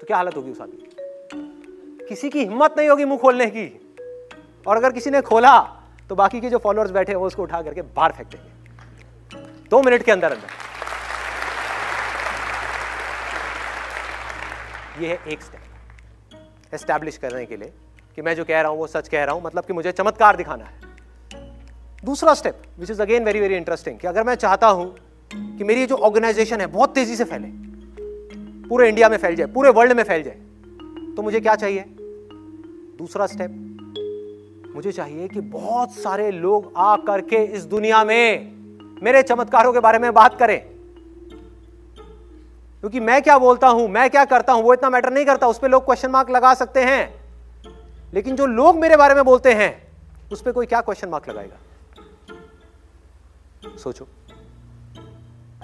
[0.00, 3.66] तो क्या हालत होगी उस आदमी किसी की हिम्मत नहीं होगी मुँह खोलने की।
[4.66, 5.58] और अगर किसी ने खोला
[6.08, 9.82] तो बाकी के जो फॉलोअर्स बैठे हैं, वो उसको उठा करके बाहर फेंक देंगे। दो
[9.82, 10.67] मिनट के अंदर अंदर।
[15.00, 17.72] ये है एक स्टेप एस्टैब्लिश करने के लिए
[18.16, 20.36] कि मैं जो कह रहा हूँ वो सच कह रहा हूँ मतलब कि मुझे चमत्कार
[20.36, 20.80] दिखाना है।
[22.04, 24.94] दूसरा step which is again very very interesting कि अगर मैं चाहता हूँ
[25.30, 27.48] कि मेरी जो ऑर्गेनाइजेशन है, बहुत तेज़ी से फैले,
[28.68, 31.84] पूरे इंडिया में फैल जाए, पूरे वर्ल्ड में फैल जाए तो मुझे क्या चाहिए?
[32.98, 39.72] दूसरा स्टेप मुझे चाहिए कि बहुत सारे लोग आ करके इस दुनिया में मेरे चमत्कारों
[39.72, 40.77] के बारे में बात करें।
[42.88, 45.58] क्योंकि मैं क्या बोलता हूँ, मैं क्या करता हूँ, वो इतना मैटर नहीं करता, उस
[45.58, 47.24] पर लोग क्वेश्चन मार्क लगा सकते हैं।
[48.14, 49.70] लेकिन जो लोग मेरे बारे में बोलते हैं,
[50.32, 51.56] उस पर कोई क्या क्वेश्चन मार्क लगाएगा?
[53.78, 54.06] सोचो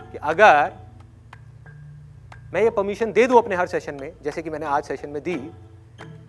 [0.02, 0.72] कि अगर
[2.52, 5.22] मैं ये परमिशन दे दूँ अपने हर सेशन में, जैसे कि मैंने आज सेशन में
[5.22, 5.36] दी,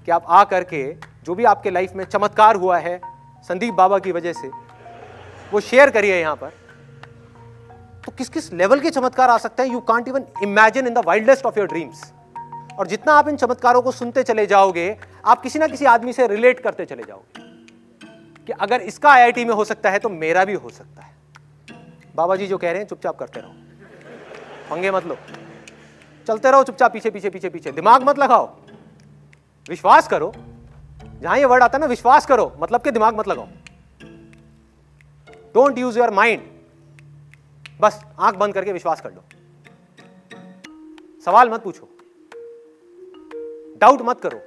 [0.05, 0.83] कि आप आ करके
[1.23, 2.99] जो भी आपके लाइफ में चमत्कार हुआ है,
[3.49, 4.51] संदीप बाबा की वजह से,
[5.53, 6.64] वो शेयर करिए यहाँ पर।
[8.05, 9.69] तो किस किस लेवल के चमत्कार आ सकते हैं?
[9.69, 12.11] You can't even imagine in the wildest of your dreams
[12.79, 16.27] और जितना आप इन चमत्कारों को सुनते चले जाओगे, आप किसी ना किसी आदमी से
[16.27, 17.43] रिलेट करते चले जाओगे
[18.45, 21.13] कि अगर इसका आईआईटी में हो सकता है तो मेरा भी हो सकता है।
[22.15, 23.53] बाबा जी जो कह रहे हैं, चुपचाप करते रहो।
[24.69, 25.17] पंगे मत लो।
[26.27, 28.45] चलते रहो चुपचाप, पीछे पीछे पीछे पीछे। दिमाग मत लगाओ।
[29.69, 30.33] विश्वास करो।
[31.21, 33.47] जहाँ ये वर्ड आता है ना, विश्वास करो। मतलब के दिमाग मत लगाओ।
[35.53, 36.41] डोंट यूज़ योर माइंड
[37.81, 39.23] बस आँख बंद करके विश्वास कर लो।
[41.25, 41.89] सवाल मत पूछो।
[43.77, 44.41] डाउट मत करो।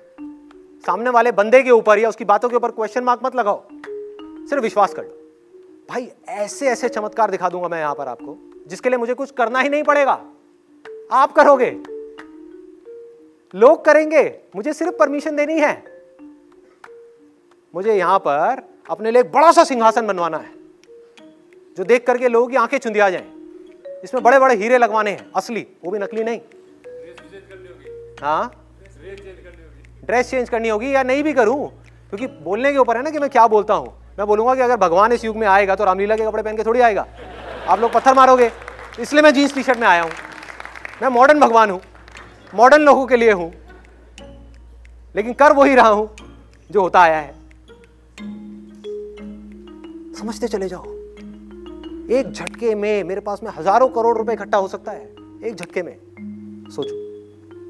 [0.87, 3.65] सामने वाले बंदे के ऊपर या उसकी बातों के ऊपर क्वेश्चन मार्क मत लगाओ।
[4.49, 5.11] सिर्फ़ विश्वास कर लो।
[5.91, 8.37] भाई ऐसे ऐसे चमत्कार दिखा दूँगा मैं यहाँ पर आपको,
[8.67, 10.25] जिसके लिए मुझे कुछ करना ही नहीं पड़ेगा।
[11.13, 11.71] आप करोगे।
[13.59, 15.85] लोग करेंगे। मुझे सिर्फ़ परमिशन देनी है।
[17.75, 20.58] मुझे यहाँ पर अपने लिए बड़ा सा सिंहासन बनवाना है।
[21.79, 23.25] जो देख करके लोगों की आँखें चुंदिया जाए।
[24.05, 26.41] इसमें बड़े बड़े हीरे लगवाने हैं, असली, वो भी नकली नहीं।
[28.23, 28.65] हाँ?
[30.05, 31.69] ड्रेस चेंज करनी होगी या नहीं भी करूँ?
[32.11, 33.87] क्योंकि बोलने के ऊपर है ना कि मैं क्या बोलता हूँ।
[34.19, 36.63] मैं बोलूँगा कि अगर भगवान इस युग में आएगा तो रामलीला के कपड़े पहन के
[36.63, 37.07] थोड़ी आएगा।
[37.69, 38.51] आप लोग पत्थर मारोगे।
[39.01, 40.11] इसलिए मैं जीन्स टी शर्ट में आया हूँ।
[41.03, 41.81] मैं मॉडर्न भगवान हूँ।
[42.55, 43.53] मॉडर्न लोगों के लिए हूँ।
[45.17, 46.17] लेकिन कर वही रहा हूँ,
[46.71, 47.35] जो होता आया है।
[50.15, 50.98] समझते चले जाओ।
[52.11, 55.03] एक झटके में मेरे पास में हज़ारों करोड़ रुपए इकट्ठा हो सकता है।
[55.45, 55.97] एक झटके में।
[56.71, 56.95] सोचो,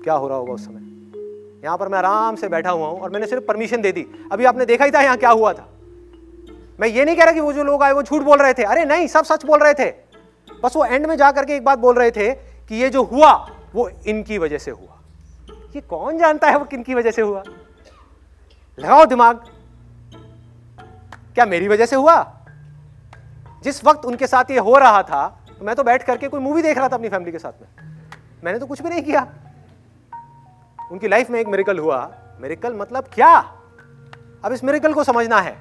[0.03, 0.81] क्या हो रहा होगा उस समय?
[1.65, 4.45] यहाँ पर मैं आराम से बैठा हुआ हूँ और मैंने सिर्फ़ परमिशन दे दी। अभी
[4.45, 5.69] आपने देखा ही था यहाँ क्या हुआ था।
[6.81, 8.63] मैं ये नहीं कह रहा कि वो जो लोग आए, वो झूठ बोल रहे थे।
[8.63, 9.91] अरे नहीं, सब सच बोल रहे थे।
[10.65, 13.33] बस वो एंड में जाकर के एक बात बोल रहे थे कि ये जो हुआ,
[13.75, 15.01] वो इनकी वजह से हुआ।
[15.77, 17.43] ये कौन जानता है वो किन की वजह से हुआ?
[18.79, 19.37] लगाओ दिमाग।
[21.35, 22.38] क्या मेरी वजह से हुआ?
[23.63, 25.27] जिस वक्त उनके साथ ये हो रहा था
[25.59, 27.69] तो मैं तो बैठ करके कोई मूवी देख रहा था अपनी फैमिली के साथ में।
[28.45, 29.27] मैंने तो कुछ भी नहीं किया।
[30.93, 33.33] उनकी लाइफ में एक मेरिकल हुआ। मेरिकल मतलब क्या?
[34.45, 35.57] अब इस मेरिकल को समझना है।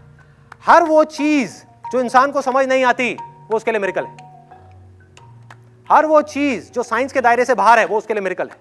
[0.65, 3.13] हर वो चीज़ जो इंसान को समझ नहीं आती,
[3.51, 4.17] वो उसके लिए मेरिकल है।
[5.91, 8.57] हर वो चीज़ जो साइंस के दायरे से बाहर है, वो उसके लिए मेरिकल है।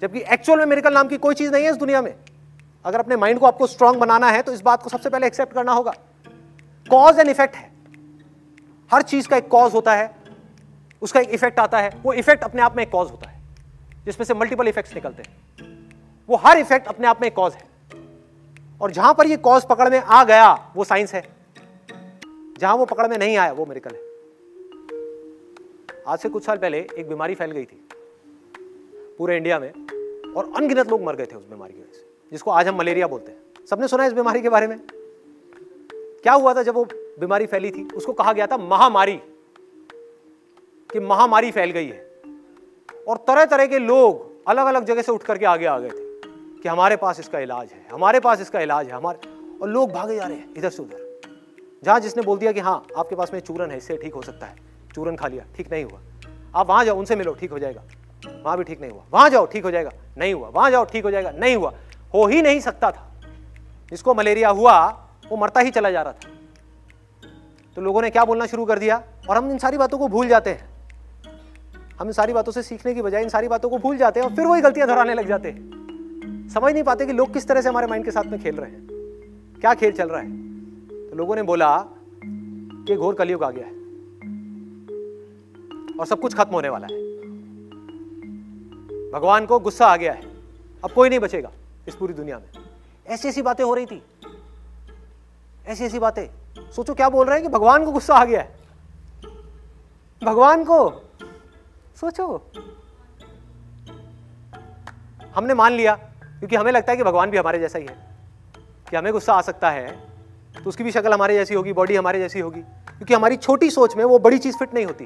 [0.00, 2.14] जबकि एक्चुअल में मेरिकल नाम की कोई चीज़ नहीं है इस दुनिया में।
[2.84, 5.52] अगर अपने माइंड को आपको स्ट्रांग बनाना है तो इस बात को सबसे पहले एक्सेप्ट
[5.52, 5.92] करना होगा।
[6.90, 7.75] कॉज एंड इफ़ेक्ट है।
[8.92, 10.16] हर चीज़ का एक कॉज होता है,
[11.02, 13.40] उसका एक इफ़ेक्ट आता है, वो इफ़ेक्ट अपने आप में एक कॉज होता है,
[14.04, 15.30] जिसमें से मल्टीपल इफेक्ट्स निकलते हैं।
[16.28, 17.68] वो हर इफ़ेक्ट अपने आप में एक कॉज है।
[18.80, 21.22] और जहाँ पर ये कॉज पकड़ में आ गया, वो साइंस है।
[22.58, 24.00] जहाँ वो पकड़ में नहीं आया, वो मेरिकल है।
[26.08, 27.88] आज से कुछ साल पहले एक बीमारी फैल गई थी,
[29.18, 29.70] पूरे इंडिया में,
[30.32, 33.06] और अनगिनत लोग मर गए थे उस बीमारी की वजह से, जिसको आज हम मलेरिया
[33.06, 34.76] बोलते हैं। सबने सुना है इस बीमारी के बारे में?
[36.26, 36.84] क्या हुआ था जब वो
[37.20, 37.88] बीमारी फैली थी?
[37.96, 39.20] उसको कहा गया था महामारी,
[40.90, 41.98] कि महामारी फैल गई है।
[43.08, 46.20] और तरह तरह के लोग अलग अलग जगह से उठ करके आगे आ गए थे,
[46.62, 50.16] कि हमारे पास इसका इलाज है, हमारे पास इसका इलाज है, हमारे, और लोग भागे
[50.16, 51.20] जा रहे हैं इधर से उधर
[51.84, 54.46] जहाँ जिसने बोल दिया कि हाँ आपके पास में चूरन है, इससे ठीक हो सकता
[54.46, 54.56] है।
[54.94, 56.00] चूरन खा लिया, ठीक नहीं हुआ।
[56.54, 57.82] आप वहाँ जाओ, उनसे मिलो, ठीक हो जाएगा।
[58.44, 61.04] वहाँ भी ठीक नहीं हुआ। वहाँ जाओ, ठीक हो जाएगा। नहीं हुआ। वहाँ जाओ, ठीक
[61.04, 61.74] हो जाएगा। नहीं हुआ।
[62.14, 63.12] हो ही नहीं सकता था।
[63.90, 66.28] जिसको मलेरिया हुआ वो मरता ही चला जा रहा था।
[67.76, 69.02] तो लोगों ने क्या बोलना शुरू कर दिया?
[69.30, 70.76] और हम इन सारी बातों को भूल जाते हैं।
[72.00, 74.28] हम इन सारी बातों से सीखने की बजाय इन सारी बातों को भूल जाते हैं
[74.28, 75.76] और फिर वही गलतियाँ दोहराने लग जाते हैं।
[76.48, 78.70] समझ नहीं पाते कि लोग किस तरह से हमारे माइंड के साथ में खेल रहे
[78.70, 78.86] हैं।
[79.60, 80.30] क्या खेल चल रहा है?
[81.10, 81.84] तो लोगों ने बोला
[82.86, 83.72] कि घोर कलयुग आ गया है।
[86.00, 87.06] और सब कुछ खत्म होने वाला है।
[89.12, 90.22] भगवान को गुस्सा आ गया है।
[90.84, 91.52] अब कोई नहीं बचेगा
[91.88, 92.48] इस पूरी दुनिया में।
[93.06, 94.02] ऐसी ऐसी बातें हो रही थी।
[95.66, 96.26] ऐसी ऐसी बातें।
[96.72, 98.58] सोचो क्या बोल रहे हैं कि भगवान को गुस्सा आ गया है?
[100.24, 100.90] भगवान को?
[101.96, 102.50] सोचो।
[105.34, 108.06] हमने मान लिया, क्योंकि हमें लगता है कि भगवान भी हमारे जैसा ही है।
[108.90, 110.06] कि हमें गुस्सा आ सकता है
[110.54, 113.96] तो उसकी भी शक्ल हमारे जैसी होगी, बॉडी हमारे जैसी होगी। क्योंकि हमारी छोटी सोच
[113.96, 115.04] में वो बड़ी चीज़ फिट नहीं होती।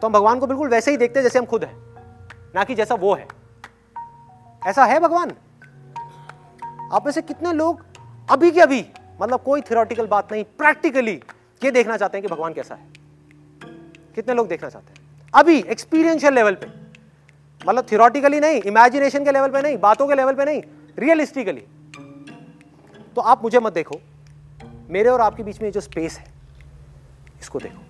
[0.00, 1.76] तो हम भगवान को बिल्कुल वैसे ही देखते हैं जैसे हम खुद हैं,
[2.54, 3.28] ना कि जैसा वो है।
[4.66, 5.32] ऐसा है भगवान?
[6.92, 7.82] आप में से कितने लोग
[8.30, 8.86] अभी के अभी
[9.18, 11.14] मतलब कोई थियोरटिकल बात नहीं प्रैक्टिकली
[11.62, 12.86] ये देखना चाहते हैं कि भगवान कैसा है।
[14.14, 15.06] कितने लोग देखना चाहते हैं?
[15.34, 16.66] अभी एक्सपीरियंशियल लेवल पे
[17.60, 20.62] मतलब थियोरटिकली नहीं इमेजिनेशन के लेवल पे नहीं, बातों के लेवल पे नहीं
[20.98, 21.62] रियलिस्टिकली
[23.16, 24.00] तो आप मुझे मत देखो,
[24.90, 26.26] मेरे और आपके बीच में जो स्पेस है,
[27.40, 27.82] इसको देखो।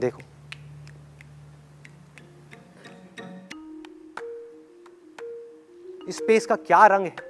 [0.00, 0.22] देखो।
[6.08, 7.27] इस स्पेस का क्या रंग है?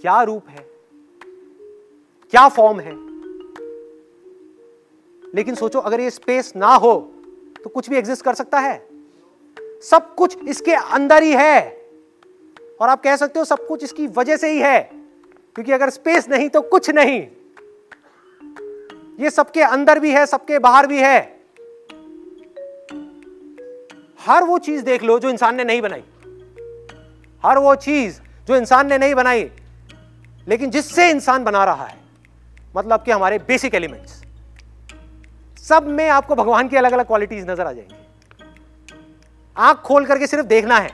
[0.00, 0.66] क्या रूप है?
[2.30, 3.06] क्या फॉर्म है?
[5.34, 7.12] लेकिन सोचो, अगर ये स्पेस ना हो
[7.64, 8.88] तो कुछ भी एग्जिस्ट कर सकता है।
[9.90, 11.90] सब कुछ इसके अंदर ही है।
[12.80, 14.90] और आप कह सकते हो, सब कुछ इसकी वजह से ही है।
[15.54, 17.28] क्योंकि अगर स्पेस नहीं तो कुछ नहीं।
[19.20, 21.40] ये सबके अंदर भी है, सबके बाहर भी है।
[24.20, 26.04] हर वो चीज़ देख लो, जो इंसान ने नहीं बनाई।
[27.46, 29.50] हर वो चीज़ जो इंसान ने नहीं बनाई
[30.46, 31.98] लेकिन जिससे इंसान बना रहा है
[32.76, 34.22] मतलब कि हमारे बेसिक एलिमेंट्स
[35.58, 37.94] सब में आपको भगवान की अलग अलग क्वालिटीज नज़र आ जाएँगी।
[39.56, 40.90] आँख खोल करके सिर्फ़ देखना है,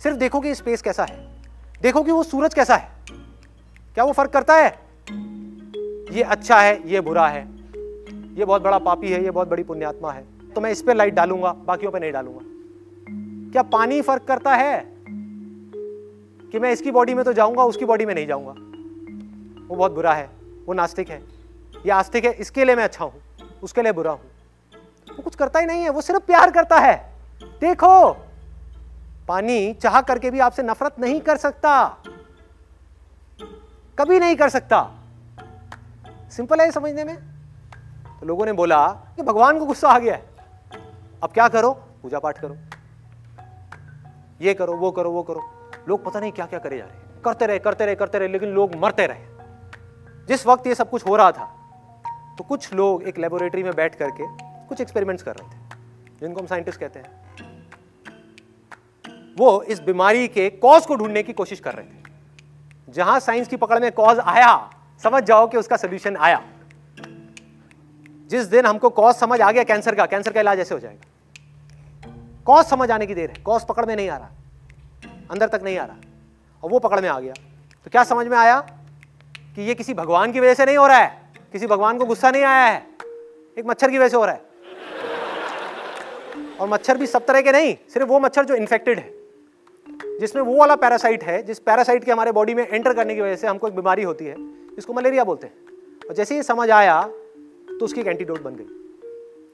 [0.00, 1.16] सिर्फ़ देखो कि स्पेस कैसा है,
[1.82, 2.88] देखो कि वो सूरज कैसा है।
[3.96, 4.68] क्या वो फ़र्क करता है?
[6.12, 7.42] ये अच्छा है, ये बुरा है,
[8.34, 10.24] ये बहुत बड़ा पापी है, ये बहुत बड़ी पुण्यात्मा है
[10.54, 12.40] तो मैं इस पर लाइट डालूँगा, बाकियों पर नहीं डालूँगा।
[13.52, 14.93] क्या पानी फ़र्क करता है?
[16.54, 18.52] कि मैं इसकी बॉडी में तो जाऊँगा, उसकी बॉडी में नहीं जाऊँगा।
[19.66, 20.30] वो बहुत बुरा है,
[20.66, 21.16] वो नास्तिक है।
[21.86, 23.12] ये आस्तिक है, इसके लिए मैं अच्छा हूँ,
[23.62, 24.20] उसके लिए बुरा हूँ।
[25.16, 26.94] वो कुछ करता ही नहीं है, वो सिर्फ़ प्यार करता है।
[27.60, 28.12] देखो,
[29.28, 31.86] पानी चाह करके भी आपसे नफरत नहीं कर सकता।
[33.98, 34.90] कभी नहीं कर सकता।
[36.30, 37.16] सिंपल है समझने में।
[38.20, 40.26] तो लोगों ने बोला कि भगवान को गुस्सा आ गया है।
[41.22, 41.72] अब क्या करो?
[42.02, 42.56] पूजा पाठ करो।
[44.40, 45.53] ये करो, वो करो वो करो।
[45.88, 48.48] लोग पता नहीं क्या क्या करे जा रहे करते रहे करते रहे करते रहे, लेकिन
[48.50, 51.44] लोग मरते रहे। जिस वक्त ये सब कुछ हो रहा था
[52.38, 54.24] तो कुछ लोग एक लेबोरेटरी में बैठ करके
[54.68, 55.58] कुछ एक्सपेरिमेंट्स कर रहे थे,
[56.20, 57.22] जिनको हम साइंटिस्ट कहते हैं।
[59.38, 63.56] वो इस बीमारी के कॉज को ढूँढने की कोशिश कर रहे थे। जहाँ साइंस की
[63.56, 64.70] पकड़ में कॉज आया,
[65.02, 66.42] समझ जाओ कि उसका सोल्यूशन आया।
[68.30, 72.12] जिस दिन हमको कॉज समझ आ गया कैंसर का कैंसर का इलाज ऐसे हो जाएगा।
[72.46, 74.30] कॉज समझ आने की देर है कॉज पकड़ में नहीं आ रहा।
[75.30, 75.96] अंदर तक नहीं आ रहा।
[76.64, 77.32] और वो पकड़ में आ गया।
[77.84, 78.60] तो क्या समझ में आया
[79.54, 81.32] कि ये किसी भगवान की वजह से नहीं हो रहा है?
[81.52, 82.86] किसी भगवान को गुस्सा नहीं आया है?
[83.58, 84.42] एक मच्छर की वजह से हो रहा है।
[86.60, 89.14] और मच्छर भी सब तरह के नहीं, सिर्फ़ वो मच्छर जो इन्फेक्टेड है।
[90.20, 93.36] जिसमें वो वाला पैरासाइट है, जिस पैरासाइट के हमारे बॉडी में एंटर करने की वजह
[93.36, 94.36] से हमको एक बीमारी होती है
[94.78, 95.54] इसको मलेरिया बोलते हैं।
[96.08, 98.64] और जैसे ये समझ आया तो उसकी एक एंटीडोट बन गई।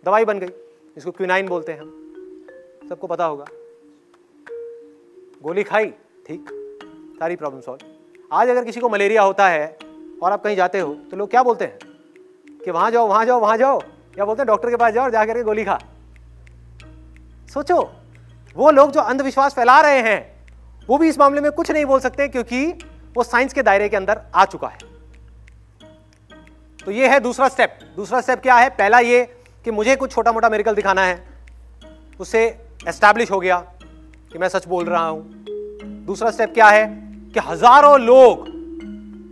[0.05, 1.97] दवाई बन गई, जिसको क्विनाइन बोलते हैं हम।
[2.89, 3.45] सबको पता होगा।
[5.43, 5.87] गोली खाई,
[6.27, 6.49] ठीक,
[7.21, 7.79] सारी प्रॉब्लम सॉल्व
[8.33, 9.79] आज अगर किसी को मलेरिया होता है
[10.23, 11.79] और आप कहीं जाते हो तो लोग क्या बोलते हैं?
[12.65, 13.81] कि वहाँ जाओ वहाँ जाओ वहाँ जाओ।
[14.19, 15.79] या बोलते हैं, डॉक्टर के पास जाओ और जाकर के गोली खा।
[17.55, 17.81] सोचो,
[18.57, 20.47] वो लोग जो अंधविश्वास फैला रहे हैं,
[20.87, 22.67] वो भी इस मामले में कुछ नहीं बोल सकते क्योंकि
[23.17, 24.79] वो साइंस के दायरे के अंदर आ चुका है।
[26.85, 28.69] तो ये है दूसरा स्टेप दूसरा स्टेप क्या है?
[28.71, 29.25] पहला ये
[29.65, 31.25] कि मुझे कुछ छोटा मोटा मेरिकल दिखाना है।
[32.21, 32.47] उससे
[32.89, 33.65] एस्टैब्लिश हो गया।
[34.33, 35.45] कि मैं सच बोल रहा हूँ।
[36.05, 37.11] दूसरा स्टेप क्या है?
[37.35, 38.49] कि हज़ारों लोग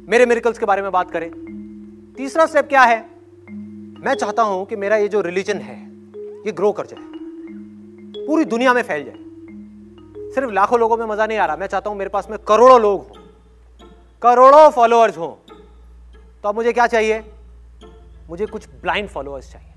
[0.09, 1.31] मेरे मेरिकल्स के बारे में बात करें।
[2.17, 3.11] तीसरा स्टेप क्या है?
[4.01, 5.77] मैं चाहता हूँ कि मेरा ये जो रिलीजन है,
[6.47, 7.01] ये ग्रो कर जाए।
[8.27, 9.17] पूरी दुनिया में फैल जाए।
[10.35, 12.81] सिर्फ़ लाखों लोगों में मज़ा नहीं आ रहा। मैं चाहता हूँ मेरे पास में करोड़ों
[12.81, 13.23] लोग हों।
[14.23, 15.53] करोड़ों फॉलोअर्स हों।
[16.43, 17.25] तो अब मुझे क्या चाहिए?
[18.31, 19.73] मुझे कुछ ब्लाइंड फॉलोअर्स चाहिए।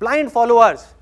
[0.00, 0.94] ब्लाइंड फॉलोअर्स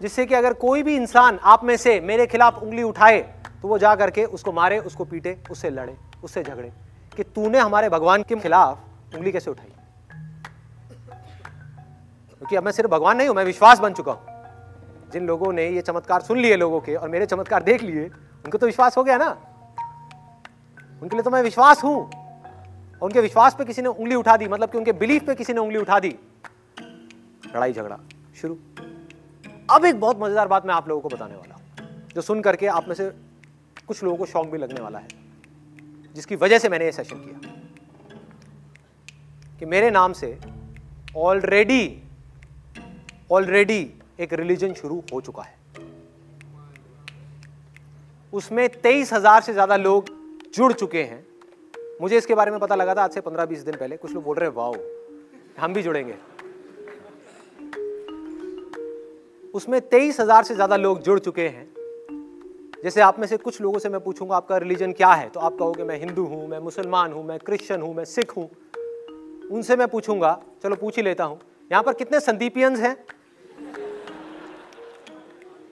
[0.00, 3.20] जिससे कि अगर कोई भी इंसान आप में से मेरे खिलाफ उंगली उठाए
[3.62, 6.72] तो वो जा करके उसको मारे, उसको पीटे, उससे लड़े, उससे झगड़े
[7.16, 9.72] कि तूने हमारे भगवान के खिलाफ उंगली कैसे उठाई?
[12.38, 15.68] क्योंकि अब मैं सिर्फ़ भगवान नहीं हूँ, मैं विश्वास बन चुका हूँ। जिन लोगों ने
[15.68, 18.04] ये चमत्कार सुन लिए लोगों के और मेरे चमत्कार देख लिए,
[18.44, 19.28] उनको तो विश्वास हो गया ना?
[21.02, 24.48] उनके लिए तो मैं विश्वास हूँ। और उनके विश्वास पे किसी ने उंगली उठा दी
[24.48, 26.16] मतलब कि उनके बिलीफ पे किसी ने उंगली उठा दी।
[27.54, 27.98] लड़ाई झगड़ा,
[28.40, 28.58] शुरू।
[29.70, 31.62] अब एक बहुत मज़ेदार बात मैं आप लोगों को बताने वाला हूँ,
[32.14, 33.08] जो सुन करके आप में से
[33.88, 35.08] कुछ लोगों को शौक भी लगने वाला है,
[36.16, 37.48] जिसकी वजह से मैंने ये सेशन किया।
[39.60, 40.38] कि मेरे नाम से
[41.18, 42.02] ऑलरेडी
[43.30, 43.80] ऑलरेडी
[44.20, 45.58] एक रिलीजन शुरू हो चुका है।
[48.32, 50.08] उसमें तेईस हज़ार से ज़्यादा लोग
[50.54, 51.24] जुड़ चुके हैं।
[52.00, 54.24] मुझे इसके बारे में पता लगा था आज से पंद्रह बीस दिन पहले, कुछ लोग
[54.24, 54.74] बोल रहे हैं, वाओ,
[55.60, 56.14] हम भी जुड़ेंगे।
[59.54, 61.68] उसमें तेईस हज़ार से ज़्यादा लोग जुड़ चुके हैं।
[62.84, 65.28] जैसे आप में से कुछ लोगों से मैं पूछूँगा, आपका रिलीजन क्या है?
[65.28, 68.48] तो आप कहोगे, मैं हिंदू हूँ, मैं मुसलमान हूँ, मैं क्रिश्चियन हूँ, मैं सिख हूँ।
[69.50, 71.38] उनसे मैं पूछूँगा, चलो पूछ ही लेता हूँ।
[71.70, 72.96] यहाँ पर कितने संदीपियंस हैं?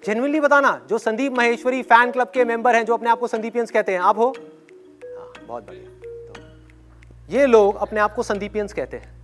[0.04, 3.70] जेनविनली बताना, जो संदीप महेश्वरी फ़ैन क्लब के मेंबर हैं, जो अपने आप को संदीपियंस
[3.70, 4.28] कहते हैं। आप हो?
[4.28, 5.84] हाँ बहुत बढ़िया।
[6.28, 9.16] तो ये लोग अपने आप को संदीपियंस कहते हैं।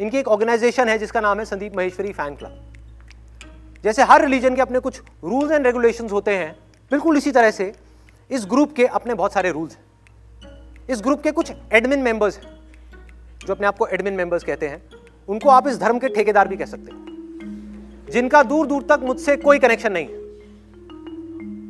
[0.00, 2.60] इनकी एक ऑर्गेनाइजेशन है जिसका नाम है संदीप महेश्वरी फ़ैन क्लब
[3.84, 6.56] जैसे हर रिलीजन के अपने कुछ रूल्स एंड रेगुलेशंस होते हैं,
[6.90, 7.74] बिल्कुल इसी तरह से
[8.30, 9.84] इस ग्रुप के अपने बहुत सारे रूल्स हैं।
[10.90, 12.60] इस ग्रुप के कुछ एडमिन मेंबर्स हैं,
[13.46, 14.82] जो अपने आप को एडमिन मेंबर्स कहते हैं।
[15.28, 17.04] उनको आप इस धर्म के ठेकेदार भी कह सकते हैं।
[18.10, 20.20] जिनका दूर दूर तक मुझसे कोई कनेक्शन नहीं है।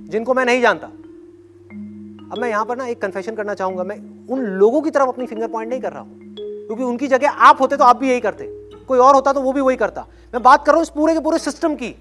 [0.09, 4.41] जिनको मैं नहीं जानता। अब मैं यहाँ पर ना एक कन्फेशन करना चाहूँगा। मैं उन
[4.41, 7.77] लोगों की तरफ़ अपनी फिंगर पॉइंट नहीं कर रहा हूँ। क्योंकि उनकी जगह आप होते
[7.77, 10.65] तो आप भी यही करते। कोई और होता तो वो भी वही करता। मैं बात
[10.67, 11.95] कर रहा हूँ इस पूरे के पूरे सिस्टम की।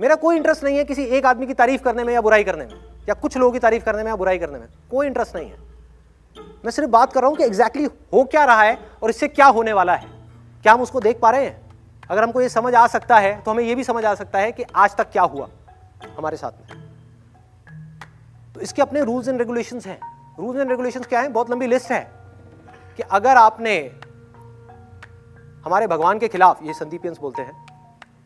[0.00, 2.64] मेरा कोई इंटरेस्ट नहीं है किसी एक आदमी की तारीफ़ करने में या बुराई करने
[2.64, 2.74] में,
[3.08, 5.58] या कुछ लोगों की तारीफ़ करने में या बुराई करने में। कोई इंटरेस्ट नहीं है।
[6.64, 9.28] मैं सिर्फ़ बात कर रहा हूँ कि एग्जैक्टली exactly हो क्या रहा है और इससे
[9.28, 10.08] क्या होने वाला है।
[10.64, 11.60] क्या हम उसको देख पा रहे हैं?
[12.10, 14.52] अगर हमको ये समझ आ सकता है तो हमें यह भी समझ आ सकता है
[14.52, 15.48] कि आज तक क्या हुआ
[16.16, 16.78] हमारे साथ में।
[18.54, 19.98] तो इसके अपने रूल्स एंड रेगुलेशंस हैं।
[20.38, 21.32] रूल्स एंड रेगुलेशंस क्या हैं?
[21.32, 22.00] बहुत लंबी लिस्ट है
[22.96, 23.78] कि अगर आपने
[25.64, 27.52] हमारे भगवान के खिलाफ, ये संदीपियंस बोलते हैं,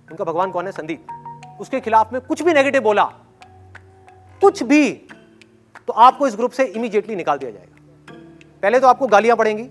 [0.09, 0.73] उनका भगवान कौन है?
[0.73, 1.07] संदीप।
[1.61, 3.05] उसके खिलाफ में कुछ भी नेगेटिव बोला,
[4.43, 4.91] कुछ भी
[5.89, 8.15] तो आपको इस ग्रुप से इमीडिएटली निकाल दिया जाएगा।
[8.63, 9.69] पहले तो आपको गालियाँ पड़ेंगी,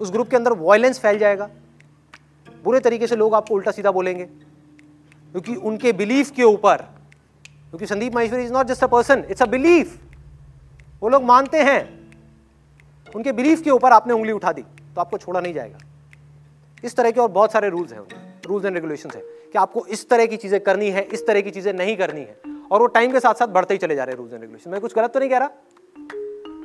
[0.00, 1.48] उस ग्रुप के अंदर वायलेंस फैल जाएगा।
[2.64, 6.76] बुरे तरीके से लोग आपको उल्टा सीधा बोलेंगे, क्योंकि उनके बिलीफ के ऊपर,
[7.44, 9.98] क्योंकि Sandeep Maheshwari is not just a person it's a belief
[11.02, 11.80] वो लोग मानते हैं,
[13.08, 15.78] उनके बिलीफ के ऊपर आपने उंगली उठा दी तो आपको छोड़ा नहीं जाएगा।
[16.84, 18.00] इस तरह के और बहुत सारे रूल्स हैं
[18.46, 21.50] रूल्स एंड रेगुलेशन है कि आपको इस तरह की चीज़ें करनी है, इस तरह की
[21.50, 22.40] चीज़ें नहीं करनी है।
[22.72, 24.70] और वो टाइम के साथ साथ बढ़ते ही चले जा रहे हैं रूल्स एंड रेगुलेशन
[24.70, 25.50] मैं कुछ गलत तो नहीं कह रहा?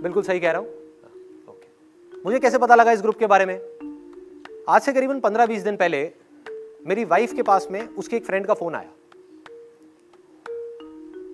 [0.01, 0.67] बिल्कुल सही कह रहा हूँ।
[1.47, 3.59] ओके मुझे कैसे पता लगा इस ग्रुप के बारे में?
[4.69, 6.11] आज से करीबन पंद्रह बीस दिन पहले
[6.87, 8.89] मेरी वाइफ के पास में उसके एक फ्रेंड का फ़ोन आया।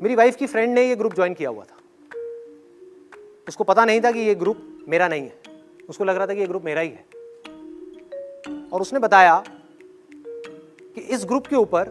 [0.04, 1.78] मेरी वाइफ की फ्रेंड ने ये ग्रुप ज्वाइन किया हुआ था।
[3.48, 5.34] उसको पता नहीं था कि ये ग्रुप मेरा नहीं है।
[5.90, 7.21] उसको लग रहा था कि ये ग्रुप मेरा ही है।
[8.74, 9.44] और उसने बताया
[10.96, 11.84] कि इस ग्रुप के ऊपर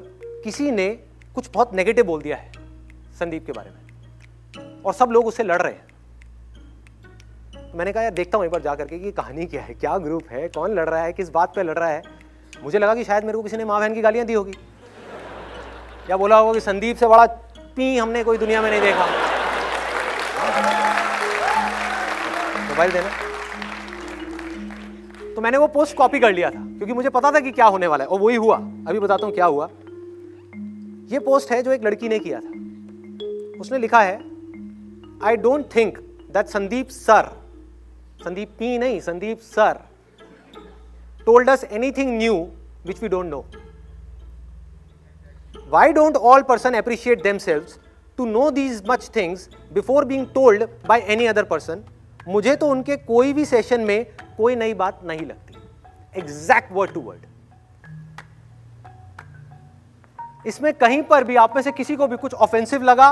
[0.45, 0.89] किसी ने
[1.35, 2.53] कुछ बहुत नेगेटिव बोल दिया है
[3.19, 3.81] संदीप के बारे में।
[4.83, 5.87] और सब लोग उससे लड़ रहे हैं।
[7.73, 9.99] तो मैंने कहा, यार, देखता हूँ एक बार जाकर के कि कहानी क्या है, क्या
[9.99, 12.03] ग्रुप है, कौन लड़ रहा है, किस बात पे लड़ रहा है?
[12.63, 14.55] मुझे लगा कि शायद मेरे को किसी ने माँ बहन की गालियाँ दी होगी।
[16.11, 17.27] या बोला होगा कि संदीप से बड़ा
[17.77, 19.07] पी हमने कोई दुनिया में नहीं देखा।
[22.69, 23.30] मोबाइल देना।
[25.41, 27.87] तो मैंने वो पोस्ट कॉपी कर लिया था, क्योंकि मुझे पता था कि क्या होने
[27.87, 28.57] वाला है, और वही हुआ।
[28.89, 29.69] अभी बताता हूँ क्या हुआ।
[31.13, 34.17] ये पोस्ट है जो एक लड़की ने किया था। उसने लिखा है
[35.25, 35.99] I don't think
[36.35, 37.31] that Sandeep sir
[38.25, 39.81] Sandeep P नहीं Sandeep sir
[41.27, 42.35] told us anything new
[42.87, 43.45] which we don't know
[45.71, 47.79] why don't all person appreciate themselves
[48.19, 51.85] to know these much things before being told by any other person
[52.29, 54.07] मुझे तो उनके कोई भी session में
[54.37, 57.27] कोई नई बात नहीं लगती। एग्जैक्ट वर्ड टू वर्ड
[60.47, 63.11] इसमें कहीं पर भी आप में से किसी को भी कुछ ऑफेंसिव लगा?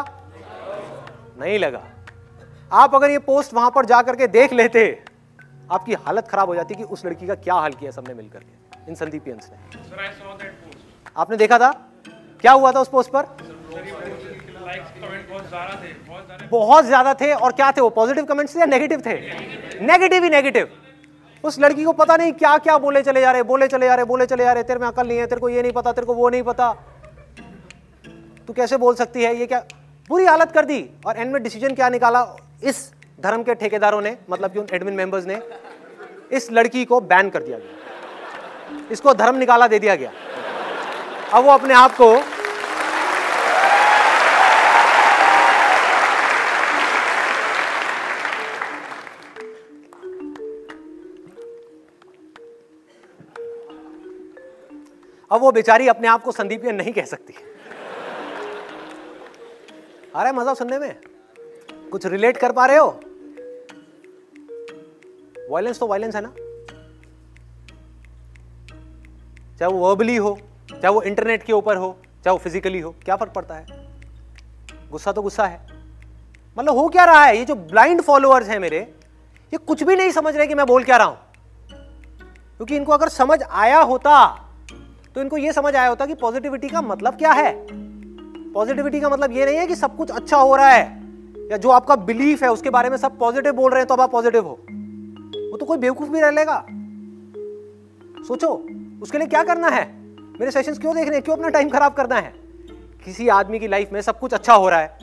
[1.40, 1.82] नहीं लगा।
[2.72, 5.04] आप अगर ये पोस्ट वहाँ पर जाकर के देख लेते
[5.72, 8.88] आपकी हालत खराब हो जाती कि उस लड़की का क्या हाल किया सबने मिलकर के
[8.88, 9.58] इन संदीपियंस ने।
[11.16, 11.70] आपने देखा था?
[12.40, 13.26] क्या हुआ था उस पोस्ट पर?
[16.50, 19.14] बहुत ज़्यादा थे और क्या थे वो पॉजिटिव कमेंट्स या नेगेटिव थे?
[19.82, 20.68] नेगेटिव ही नेगेटिव
[21.44, 24.04] उस लड़की को पता नहीं क्या क्या बोले चले जा रहे, बोले चले जा रहे,
[24.04, 26.06] बोले चले जा रहे, तेरे में अकल नहीं है, तेरे को ये नहीं पता, तेरे
[26.06, 26.72] को वो नहीं पता।
[28.48, 29.62] तू कैसे बोल सकती है, ये क्या
[30.10, 32.24] बुरी हालत कर दी। और एंड में डिसीज़न क्या निकाला?
[32.62, 35.40] इस धर्म के ठेकेदारों ने मतलब कि उन एडमिन मेंबर्स ने,
[36.32, 40.10] इस लड़की को बैन कर दिया गया। इसको धर्म निकाला दे दिया गया।
[41.34, 42.14] अब वो अपने आप को
[55.32, 57.34] अब वो बेचारी अपने आप को संदीप संदीपियन नहीं कह सकती।
[60.16, 61.00] आ रहा है मज़ा सुनने में?
[61.92, 63.00] कुछ रिलेट कर पा रहे हो?
[65.50, 66.32] वायलेंस तो वायलेंस है ना?
[69.58, 70.38] चाहे वो वर्बली हो,
[70.70, 73.66] चाहे वो इंटरनेट के ऊपर हो, चाहे वो फिजिकली हो, क्या फ़र्क पड़ता है?
[74.90, 75.66] गुस्सा तो गुस्सा है।
[76.58, 77.38] मतलब हो क्या रहा है?
[77.38, 78.78] ये जो ब्लाइंड फॉलोअर्स हैं मेरे,
[79.52, 81.18] ये कुछ भी नहीं समझ रहे कि मैं बोल क्या रहा हूँ।
[82.56, 84.44] क्योंकि इनको अगर समझ आया होता
[85.14, 87.52] तो इनको ये समझ आया होता कि पॉजिटिविटी का मतलब क्या है?
[88.52, 90.82] पॉजिटिविटी का मतलब ये नहीं है कि सब कुछ अच्छा हो रहा है,
[91.50, 94.00] या जो आपका बिलीफ है उसके बारे में सब पॉजिटिव बोल रहे हैं तो अब
[94.00, 94.58] आप पॉजिटिव हो।
[95.50, 96.64] वो तो कोई बेवकूफ़ भी रह लेगा।
[98.28, 98.48] सोचो,
[99.02, 99.86] उसके लिए क्या करना है?
[100.40, 101.22] मेरे सेशंस क्यों देख रहे हैं?
[101.22, 102.32] क्यों अपना टाइम खराब करना है?
[103.04, 104.98] किसी आदमी की लाइफ में सब कुछ अच्छा हो रहा है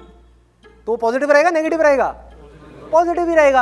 [0.87, 2.07] तो वो पॉजिटिव रहेगा नेगेटिव रहेगा?
[2.91, 3.61] पॉजिटिव ही रहेगा।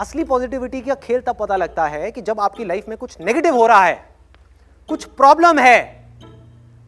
[0.00, 3.56] असली पॉजिटिविटी का खेल तब पता लगता है कि जब आपकी लाइफ में कुछ नेगेटिव
[3.56, 4.15] हो रहा है
[4.88, 5.78] कुछ प्रॉब्लम है।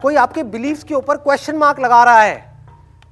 [0.01, 2.37] कोई आपके बिलीफ के ऊपर क्वेश्चन मार्क लगा रहा है,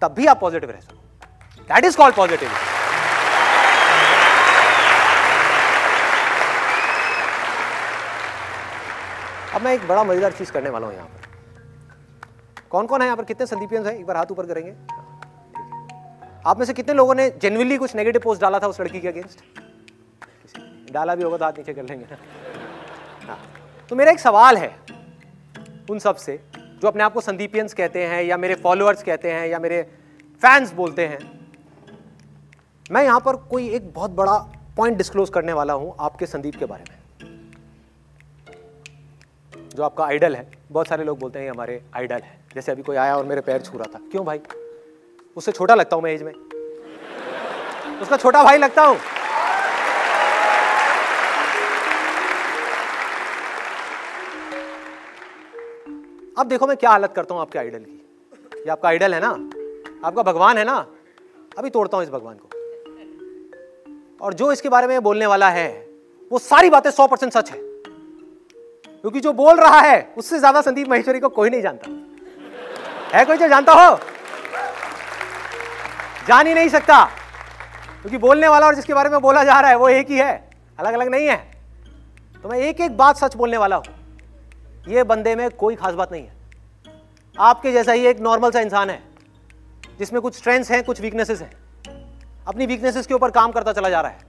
[0.02, 2.50] तब भी आप पॉजिटिव रह सकते दैट इज़ कॉल्ड पॉजिटिव
[9.56, 11.22] अब मैं एक बड़ा मज़ेदार चीज़ करने वाला हूँ यहाँ पर।
[12.70, 13.24] कौन कौन है यहाँ पर?
[13.26, 13.94] कितने संदीपियंस हैं?
[13.94, 14.72] एक बार हाथ ऊपर करेंगे।
[16.46, 19.08] आप में से कितने लोगों ने जेनुअनली कुछ नेगेटिव पोस्ट डाला था उस लड़की के
[19.08, 19.40] अगेंस्ट
[20.94, 22.06] डाला भी होगा तो हाथ नीचे कर लेंगे।
[23.28, 23.38] हाँ।
[23.90, 24.68] तो मेरा एक सवाल है
[25.90, 26.40] उन सबसे,
[26.82, 29.82] जो अपने आप को संदीपियंस कहते हैं या मेरे फॉलोअर्स कहते हैं या मेरे
[30.42, 31.20] फैंस बोलते हैं।
[32.92, 34.38] मैं यहाँ पर कोई एक बहुत बड़ा
[34.78, 36.96] पॉइंट डिस्क्लोज करने वाला हूँ आपके संदीप के बारे में।
[39.70, 42.96] जो आपका आइडल है, बहुत सारे लोग बोलते हैं हमारे आइडल है। जैसे अभी कोई
[42.96, 44.42] आया और मेरे पैर छू रहा था। क्यों भाई?
[45.38, 46.34] उससे छोटा लगता हूँ मैं एज में।
[48.02, 48.98] उसका छोटा भाई लगता हूँ।
[56.38, 58.04] अब देखो मैं क्या हालत करता हूँ आपके आइडल की।
[58.58, 59.30] ये आपका आइडल है ना?
[60.08, 60.88] आपका भगवान है ना?
[61.58, 62.50] अभी तोड़ता हूँ इस भगवान को।
[64.26, 65.88] और जो इसके बारे में बोलने वाला है,
[66.32, 70.90] वो सारी बातें सौ परसेंट सच है। क्योंकि जो बोल रहा है, उससे ज़्यादा संदीप
[70.90, 74.00] महेश्वरी को कोई नहीं जानता। है कोई जो जानता हो?
[76.28, 77.04] जान ही नहीं सकता।
[78.02, 80.50] क्योंकि बोलने वाला और जिसके बारे में बोला जा रहा है, वो एक ही है।
[80.80, 81.38] अलग अलग नहीं है।
[82.44, 83.97] तो मैं एक एक बात सच बोलने वाला हूँ।
[84.88, 86.36] ये बंदे में कोई खास बात नहीं है।
[87.40, 89.00] आपके जैसा ही एक नॉर्मल सा इंसान है,
[90.00, 91.52] जिसमें कुछ स्ट्रेंथ्स हैं, कुछ वीकनेसेस हैं।
[92.48, 94.26] अपनी वीकनेसेस के ऊपर काम करता चला जा रहा है।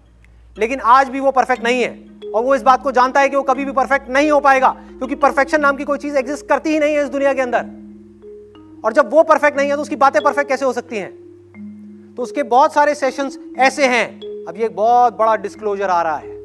[0.59, 1.91] लेकिन आज भी वो परफेक्ट नहीं है,
[2.35, 4.69] और वो इस बात को जानता है कि वो कभी भी परफेक्ट नहीं हो पाएगा,
[4.69, 8.83] क्योंकि परफेक्शन नाम की कोई चीज़ एग्जिस्ट करती ही नहीं है इस दुनिया के अंदर।
[8.85, 12.15] और जब वो परफेक्ट नहीं है तो उसकी बातें परफेक्ट कैसे हो सकती हैं?
[12.15, 14.07] तो उसके बहुत सारे सेशंस ऐसे हैं।
[14.49, 16.37] अब ये एक बहुत बड़ा डिस्क्लोजर आ रहा है,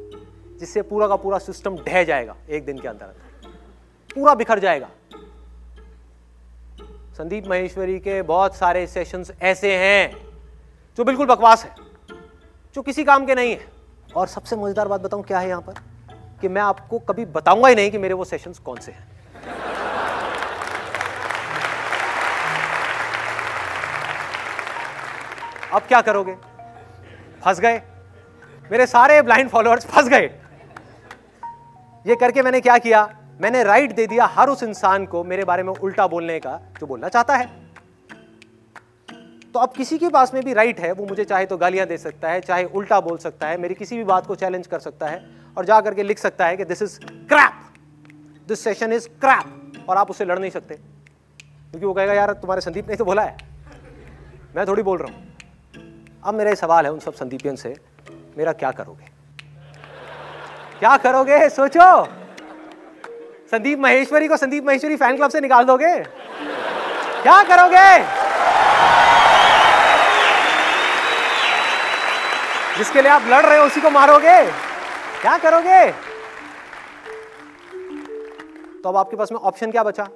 [0.58, 3.23] जिससे पूरा का पूरा सिस्टम ढह जाएगा एक दिन के अंदर अंदर।
[4.14, 4.88] पूरा बिखर जाएगा।
[7.18, 10.16] संदीप महेश्वरी के बहुत सारे सेशंस ऐसे हैं,
[10.98, 11.74] जो बिल्कुल बकवास है,
[12.74, 13.66] जो किसी काम के नहीं है।
[14.16, 15.74] और सबसे मज़ेदार बात बताऊँ क्या है यहाँ पर?
[16.40, 19.06] कि मैं आपको कभी बताऊँगा ही नहीं कि मेरे वो सेशंस कौन से हैं।
[25.72, 26.34] अब क्या करोगे?
[27.44, 27.82] फंस गए।
[28.72, 30.30] मेरे सारे ब्लाइंड फॉलोअर्स फंस गए।
[32.06, 33.23] ये करके मैंने क्या किया?
[33.40, 36.86] मैंने राइट दे दिया हर उस इंसान को मेरे बारे में उल्टा बोलने का जो
[36.86, 37.46] बोलना चाहता है।
[39.54, 41.98] तो अब किसी के पास में भी राइट है, वो मुझे चाहे तो गालियाँ दे
[41.98, 45.06] सकता है, चाहे उल्टा बोल सकता है, मेरी किसी भी बात को चैलेंज कर सकता
[45.06, 45.26] है
[45.58, 47.60] और जा करके लिख सकता है कि this is crap
[48.48, 52.60] this session is crap और आप उससे लड़ नहीं सकते। क्योंकि वो कहेगा, यार, तुम्हारे
[52.60, 53.36] संदीप ने तो बोला है।
[54.56, 55.36] मैं थोड़ी बोल रहा हूँ।
[56.24, 57.76] अब मेरा सवाल है उन सब संदीपियन से,
[58.38, 59.04] मेरा क्या करोगे?
[60.78, 61.48] क्या करोगे?
[61.48, 62.23] सोचो।
[63.54, 65.94] संदीप महेश्वरी को संदीप महेश्वरी फ़ैन क्लब से निकाल दोगे?
[67.22, 67.88] क्या करोगे?
[72.78, 74.40] जिसके लिए आप लड़ रहे हो, उसी को मारोगे?
[75.20, 75.90] क्या करोगे?
[78.82, 80.08] तो अब आपके पास में ऑप्शन क्या बचा?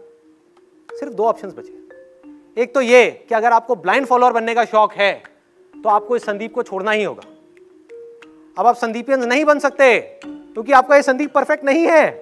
[0.89, 4.93] सिर्फ़ दो ऑप्शंस बचे। एक तो ये कि अगर आपको ब्लाइंड फॉलोअर बनने का शौक
[4.95, 5.12] है
[5.74, 7.22] तो आपको इस संदीप को छोड़ना ही होगा।
[8.59, 12.20] अब आप संदीपियंस नहीं बन सकते, क्योंकि आपका ये संदीप परफेक्ट नहीं है।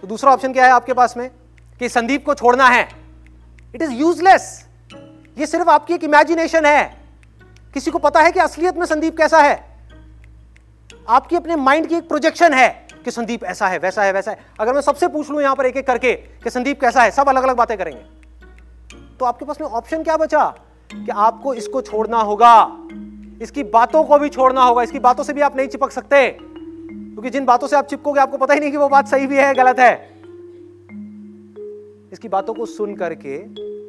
[0.00, 1.30] तो दूसरा ऑप्शन क्या है आपके पास में?
[1.78, 2.88] कि संदीप को छोड़ना है।
[3.74, 4.68] इट इज़ यूजलेस
[5.38, 7.00] ये सिर्फ़ आपकी एक इमेजिनेशन है।
[7.74, 9.76] किसी को पता है कि असलियत में संदीप कैसा है?
[11.08, 14.38] आपकी अपने माइंड की एक प्रोजेक्शन है कि संदीप ऐसा है, वैसा है वैसा है।
[14.60, 17.28] अगर मैं सबसे पूछ लूँ यहाँ पर एक एक करके कि संदीप कैसा है, सब
[17.28, 18.02] अलग अलग बातें करेंगे।
[19.18, 20.54] तो आपके पास में ऑप्शन क्या बचा?
[20.94, 22.72] कि आपको इसको छोड़ना होगा।
[23.42, 26.38] इसकी बातों को भी छोड़ना होगा। इसकी बातों से भी आप नहीं चिपक सकते।
[26.92, 29.36] क्योंकि जिन बातों से आप चिपकोगे, आपको पता ही नहीं कि वो बात सही भी
[29.36, 30.10] है गलत है।
[32.12, 33.38] इसकी बातों को सुन करके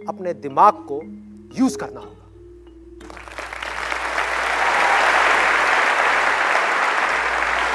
[0.07, 1.01] अपने दिमाग को
[1.59, 2.23] यूज़ करना होगा।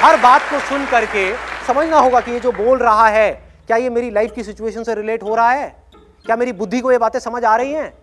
[0.01, 1.35] हर बात को सुन करके
[1.67, 3.31] समझना होगा कि ये जो बोल रहा है,
[3.67, 5.83] क्या ये मेरी लाइफ की सिचुएशन से रिलेट हो रहा है?
[6.25, 7.93] क्या मेरी बुद्धि को ये बातें समझ आ रही हैं?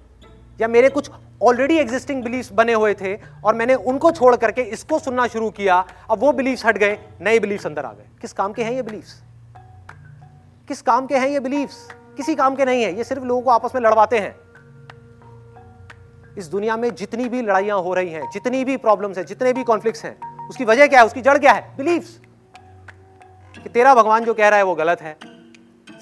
[0.60, 1.10] या मेरे कुछ
[1.40, 3.14] ऑलरेडी एग्जिस्टिंग बिलीफ्स बने हुए थे
[3.44, 7.38] और मैंने उनको छोड़ करके इसको सुनना शुरू किया, अब वो बिलीफ्स हट गए, नए
[7.38, 9.22] बिलीफ्स अंदर आ गए। किस काम के हैं ये बिलीफ्स
[10.68, 13.50] किस काम के हैं ये बिलीफ्स किसी काम के नहीं है, ये सिर्फ़ लोगों को
[13.50, 14.34] आपस में लड़वाते हैं।
[16.38, 19.64] इस दुनिया में जितनी भी लड़ाइयाँ हो रही हैं, जितनी भी प्रॉब्लम्स हैं, जितने भी
[19.64, 21.76] कॉन्फ्लिक्ट्स हैं, उसकी वजह क्या है, उसकी जड़ क्या है?
[21.76, 22.20] बिलीफ्स
[23.54, 25.16] कि तेरा भगवान जो कह रहा है वो गलत है।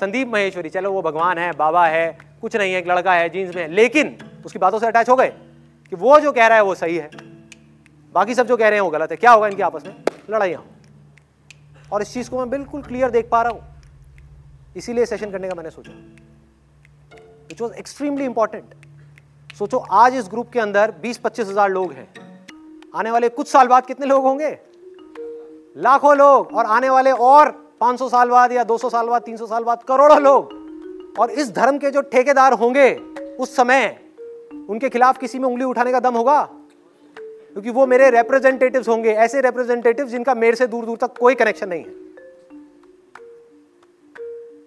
[0.01, 3.57] संदीप महेश्वरी, चलो वो भगवान है, बाबा है कुछ नहीं है, एक लड़का है जीन्स
[3.57, 5.28] में, लेकिन उसकी बातों से अटैच हो गए
[5.91, 7.11] कि वो जो कह रहा है वो सही है।
[8.14, 10.05] बाकी सब जो कह रहे हैं वो गलत है। क्या होगा इनके आपस में?
[10.30, 10.64] लड़ाइयाँ।
[11.93, 13.62] और इस चीज़ को मैं बिल्कुल क्लियर देख पा रहा हूँ।
[14.76, 15.93] इसीलिए सेशन करने का मैंने सोचा।
[17.49, 18.74] विच वॉज़ एक्सट्रीमली इंपॉर्टेंट
[19.55, 22.09] सोचो, आज इस ग्रुप के अंदर बीस पच्चीस हज़ार लोग हैं।
[22.97, 24.59] आने वाले कुछ साल बाद कितने लोग होंगे?
[25.76, 29.64] लाखों लोग। और आने वाले और 500 साल बाद या 200 साल बाद 300 साल
[29.64, 30.58] बाद करोड़ों लोग।
[31.19, 32.95] और इस धर्म के जो ठेकेदार होंगे,
[33.41, 34.01] उस समय
[34.71, 36.49] उनके खिलाफ किसी में उंगली उठाने का दम होगा?
[37.16, 41.69] क्योंकि वो मेरे रिप्रेजेंटेटिव्स होंगे, ऐसे रिप्रेजेंटेटिव जिनका मेरे से दूर दूर तक कोई कनेक्शन
[41.69, 42.09] नहीं है।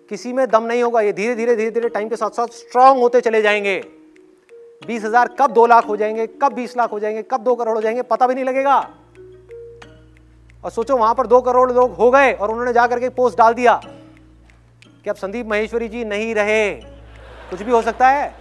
[0.09, 2.99] किसी में दम नहीं होगा, ये धीरे धीरे धीरे धीरे टाइम के साथ साथ स्ट्रांग
[2.99, 3.83] होते चले जाएँगे।
[4.87, 7.75] बीस हज़ार कब दो लाख हो जाएँगे, कब बीस लाख हो जाएँगे, कब दो करोड़
[7.75, 8.77] हो जाएँगे, पता भी नहीं लगेगा।
[10.63, 13.53] और सोचो, वहाँ पर दो करोड़ लोग हो गए और उन्होंने जाकर के पोस्ट डाल
[13.53, 13.81] दिया।
[15.03, 16.71] कि अब संदीप महेश्वरी जी नहीं रहे।
[17.49, 18.35] कुछ भी हो सकता है।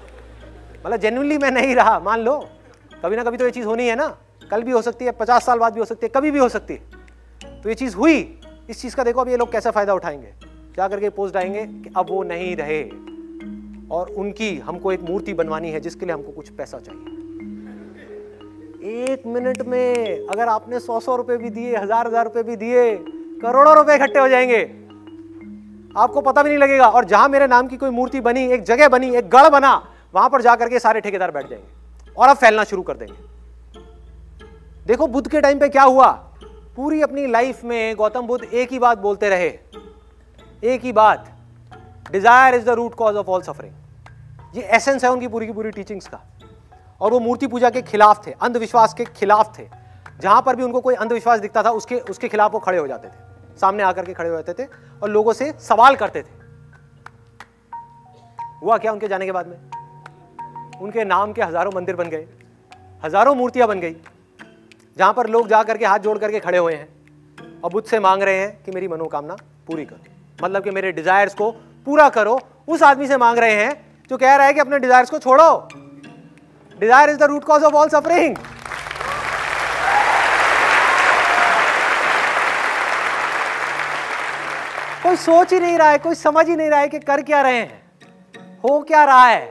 [0.86, 2.48] मतलब जेन्यनली मैं नहीं रहा, मान लो।
[3.04, 4.16] कभी ना कभी तो ये चीज़ होनी है ना।
[4.50, 6.48] कल भी हो सकती है, पचास साल बाद भी हो सकती है, कभी भी हो
[6.48, 6.80] सकती है।
[7.62, 8.40] तो ये चीज़ हुई।
[8.70, 10.32] इस चीज़ का देखो अब ये लोग कैसा फ़ायदा उठाएँगे।
[10.76, 12.82] जा करके पोस्ट आएँगे कि अब वो नहीं रहे।
[13.90, 17.04] और उनकी हमको एक मूर्ति बनवानी है, जिसके लिए हमको कुछ पैसा चाहिए।
[19.04, 22.96] एक मिनट में अगर आपने सौ सौ रुपए भी दिए, हज़ार हज़ार रुपए भी दिए,
[23.42, 24.89] करोड़ों रुपए इकट्ठे हो जाएँगे।
[25.96, 28.88] आपको पता भी नहीं लगेगा। और जहाँ मेरे नाम की कोई मूर्ति बनी, एक जगह
[28.88, 29.74] बनी, एक गढ़ बना,
[30.14, 33.28] वहाँ पर जाकर के सारे ठेकेदार बैठ जाएँगे और अब फैलना शुरू कर देंगे।
[34.86, 36.10] देखो, बुद्ध के टाइम पे क्या हुआ?
[36.76, 39.48] पूरी अपनी लाइफ में गौतम बुद्ध एक ही बात बोलते रहे।
[40.64, 41.30] एक ही बात
[42.12, 45.70] desire is the root cause of all suffering ये एसेंस है उनकी पूरी की पूरी
[45.70, 46.20] टीचिंग्स का।
[47.00, 49.68] और वो मूर्ति पूजा के खिलाफ थे, अंधविश्वास के खिलाफ थे।
[50.20, 53.08] जहाँ पर भी उनको कोई अंधविश्वास दिखता था, उसके उसके खिलाफ वो खड़े हो जाते
[53.08, 53.29] थे।
[53.60, 54.68] सामने आकर के खड़े हो जाते थे
[55.02, 56.38] और लोगों से सवाल करते थे।
[58.62, 59.58] हुआ क्या उनके जाने के बाद में?
[60.80, 62.26] उनके नाम के हज़ारों मंदिर बन गए,
[63.02, 63.96] हज़ारों मूर्तियाँ बन गई,
[64.96, 68.22] जहाँ पर लोग जा करके हाथ जोड़ करके खड़े हुए हैं और बुद्ध से मांग
[68.22, 69.36] रहे हैं कि मेरी मनोकामना
[69.66, 69.98] पूरी करो।
[70.38, 71.50] मतलब कि मेरे डिजायर्स को
[71.86, 72.38] पूरा करो।
[72.68, 73.72] उस आदमी से मांग रहे हैं
[74.10, 75.68] जो कह रहा है कि अपने डिजायर्स को छोड़ो।
[76.78, 78.36] Desire is the root cause of all suffering
[85.10, 87.40] कोई सोच ही नहीं रहा है, कोई समझ ही नहीं रहा है कि कर क्या
[87.42, 89.46] रहे हैं। हो क्या रहा है?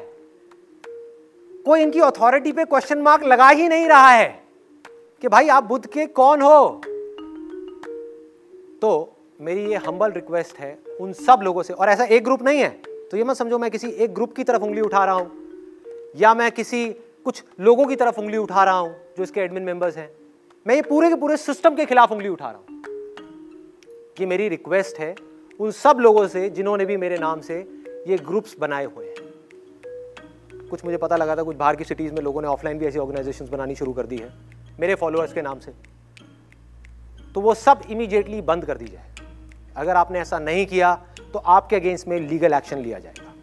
[1.65, 4.27] कोई इनकी अथॉरिटी पे क्वेश्चन मार्क लगा ही नहीं रहा है
[5.21, 6.81] कि भाई आप बुद्ध के कौन हो?
[8.81, 8.91] तो
[9.41, 12.69] मेरी ये हम्बल रिक्वेस्ट है उन सब लोगों से, और ऐसा एक ग्रुप नहीं है।
[13.11, 15.31] तो ये मत समझो मैं किसी एक ग्रुप की तरफ़ उंगली उठा रहा हूँ,
[16.15, 16.87] या मैं किसी
[17.25, 20.11] कुछ लोगों की तरफ़ उंगली उठा रहा हूँ जो इसके एडमिन मेंबर्स हैं।
[20.65, 22.77] मैं ये पूरे के पूरे सिस्टम के खिलाफ उंगली उठा रहा हूँ
[24.19, 25.15] ये मेरी रिक्वेस्ट है
[25.59, 27.55] उन सब लोगों से जिन्होंने भी मेरे नाम से
[28.07, 32.21] ये ग्रुप्स बनाए हुए हैं। कुछ मुझे पता लगा था, कुछ बाहर की सिटीज़ में
[32.21, 34.29] लोगों ने ऑफलाइन भी ऐसी ऑर्गेनाइजेशन बनानी शुरू कर दी है,
[34.79, 35.71] मेरे फॉलोअर्स के नाम से।
[37.35, 39.13] तो वो सब इमीडिएटली बंद कर दी जाए।
[39.77, 40.93] अगर आपने ऐसा नहीं किया
[41.33, 43.33] तो आपके अगेंस्ट में लीगल एक्शन लिया जाएगा।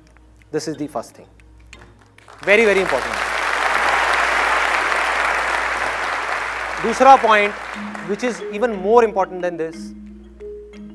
[0.52, 1.26] This is the first thing
[2.46, 3.14] very very important
[6.82, 7.52] दूसरा point
[8.08, 9.76] which is even more important than this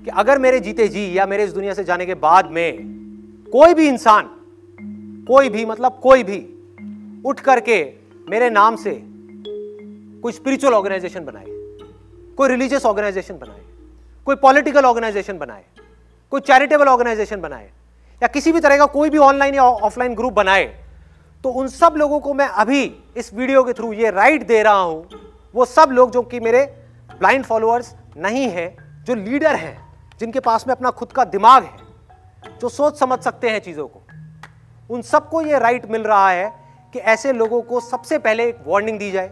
[0.03, 3.73] कि अगर मेरे जीते जी या मेरे इस दुनिया से जाने के बाद में कोई
[3.73, 4.29] भी इंसान,
[5.27, 6.39] कोई भी मतलब कोई भी,
[7.25, 7.83] उठ करके
[8.27, 8.97] मेरे नाम से
[10.23, 11.45] कोई स्पिरिचुअल ऑर्गेनाइजेशन बनाए,
[12.37, 13.61] कोई रिलीजियस ऑर्गेनाइजेशन बनाए,
[14.27, 15.63] कोई पॉलिटिकल ऑर्गेनाइजेशन बनाए,
[16.31, 17.69] कोई चैरिटेबल ऑर्गेनाइजेशन बनाए,
[18.21, 20.65] या किसी भी तरह का कोई भी ऑनलाइन या ऑफलाइन ग्रुप बनाए
[21.43, 22.83] तो उन सब लोगों को मैं अभी
[23.17, 25.05] इस वीडियो के थ्रू ये राइट दे रहा हूँ।
[25.55, 26.63] वो सब लोग जो कि मेरे
[27.11, 28.75] ब्लाइंड फॉलोअर्स नहीं है,
[29.05, 29.90] जो लीडर हैं
[30.21, 31.77] जिनके पास में अपना खुद का दिमाग है,
[32.61, 34.01] जो सोच समझ सकते हैं चीज़ों को,
[34.89, 36.51] उन सबको यह राइट मिल रहा है
[36.93, 39.31] कि ऐसे लोगों को सबसे पहले एक वार्निंग दी जाए।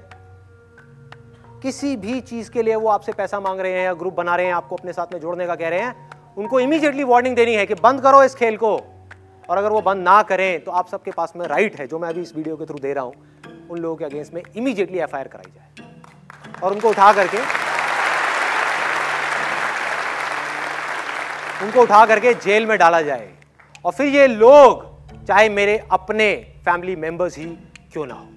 [1.61, 4.45] किसी भी चीज़ के लिए वो आपसे पैसा मांग रहे हैं या ग्रुप बना रहे
[4.45, 7.65] हैं, आपको अपने साथ में जोड़ने का कह रहे हैं, उनको इमीजिएटली वार्निंग देनी है
[7.65, 8.75] कि बंद करो इस खेल को।
[9.49, 12.09] और अगर वो बंद ना करें तो आप सबके पास में राइट है, जो मैं
[12.09, 13.13] अभी इस वीडियो के थ्रू दे रहा हूँ,
[13.69, 15.87] उन लोगों के अगेंस्ट में इमीजिएटली एफ़ कराई जाए।
[16.63, 17.37] और उनको उठा करके
[21.63, 23.29] उनको उठा करके जेल में डाला जाए।
[23.85, 24.87] और फिर ये लोग,
[25.27, 26.33] चाहे मेरे अपने
[26.65, 27.45] फैमिली मेंबर्स ही
[27.93, 28.27] क्यों ना हो,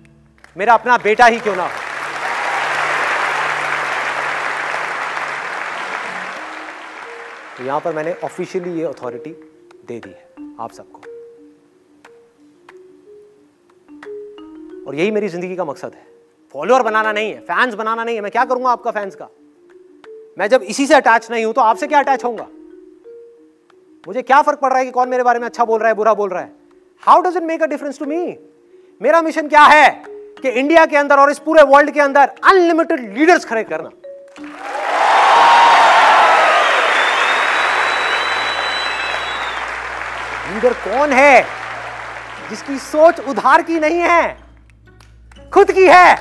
[0.57, 1.81] मेरा अपना बेटा ही क्यों ना हो।
[7.59, 9.31] तो यहाँ पर मैंने ऑफिशियली ये अथॉरिटी
[9.89, 11.01] दे दी है आप सबको।
[14.87, 16.07] और यही मेरी ज़िंदगी का मकसद है।
[16.55, 19.29] फॉलोअर बनाना नहीं है फैंस बनाना नहीं है। मैं क्या करूँगा आपका फैंस का?
[20.39, 22.47] मैं जब इसी से अटैच नहीं हूँ तो आपसे क्या अटैच होऊँगा?
[24.05, 25.95] मुझे क्या फ़र्क पड़ रहा है कि कौन मेरे बारे में अच्छा बोल रहा है,
[25.95, 26.51] बुरा बोल रहा है?
[27.03, 28.17] How does it make a difference to me
[29.01, 29.91] मेरा मिशन क्या है
[30.43, 33.91] कि इंडिया के अंदर और इस पूरे वर्ल्ड के अंदर अनलिमिटेड लीडर्स खड़े करना।
[40.55, 41.43] लीडर कौन है
[42.51, 44.37] जिसकी सोच उधार की नहीं है?
[45.53, 46.17] खुद की है।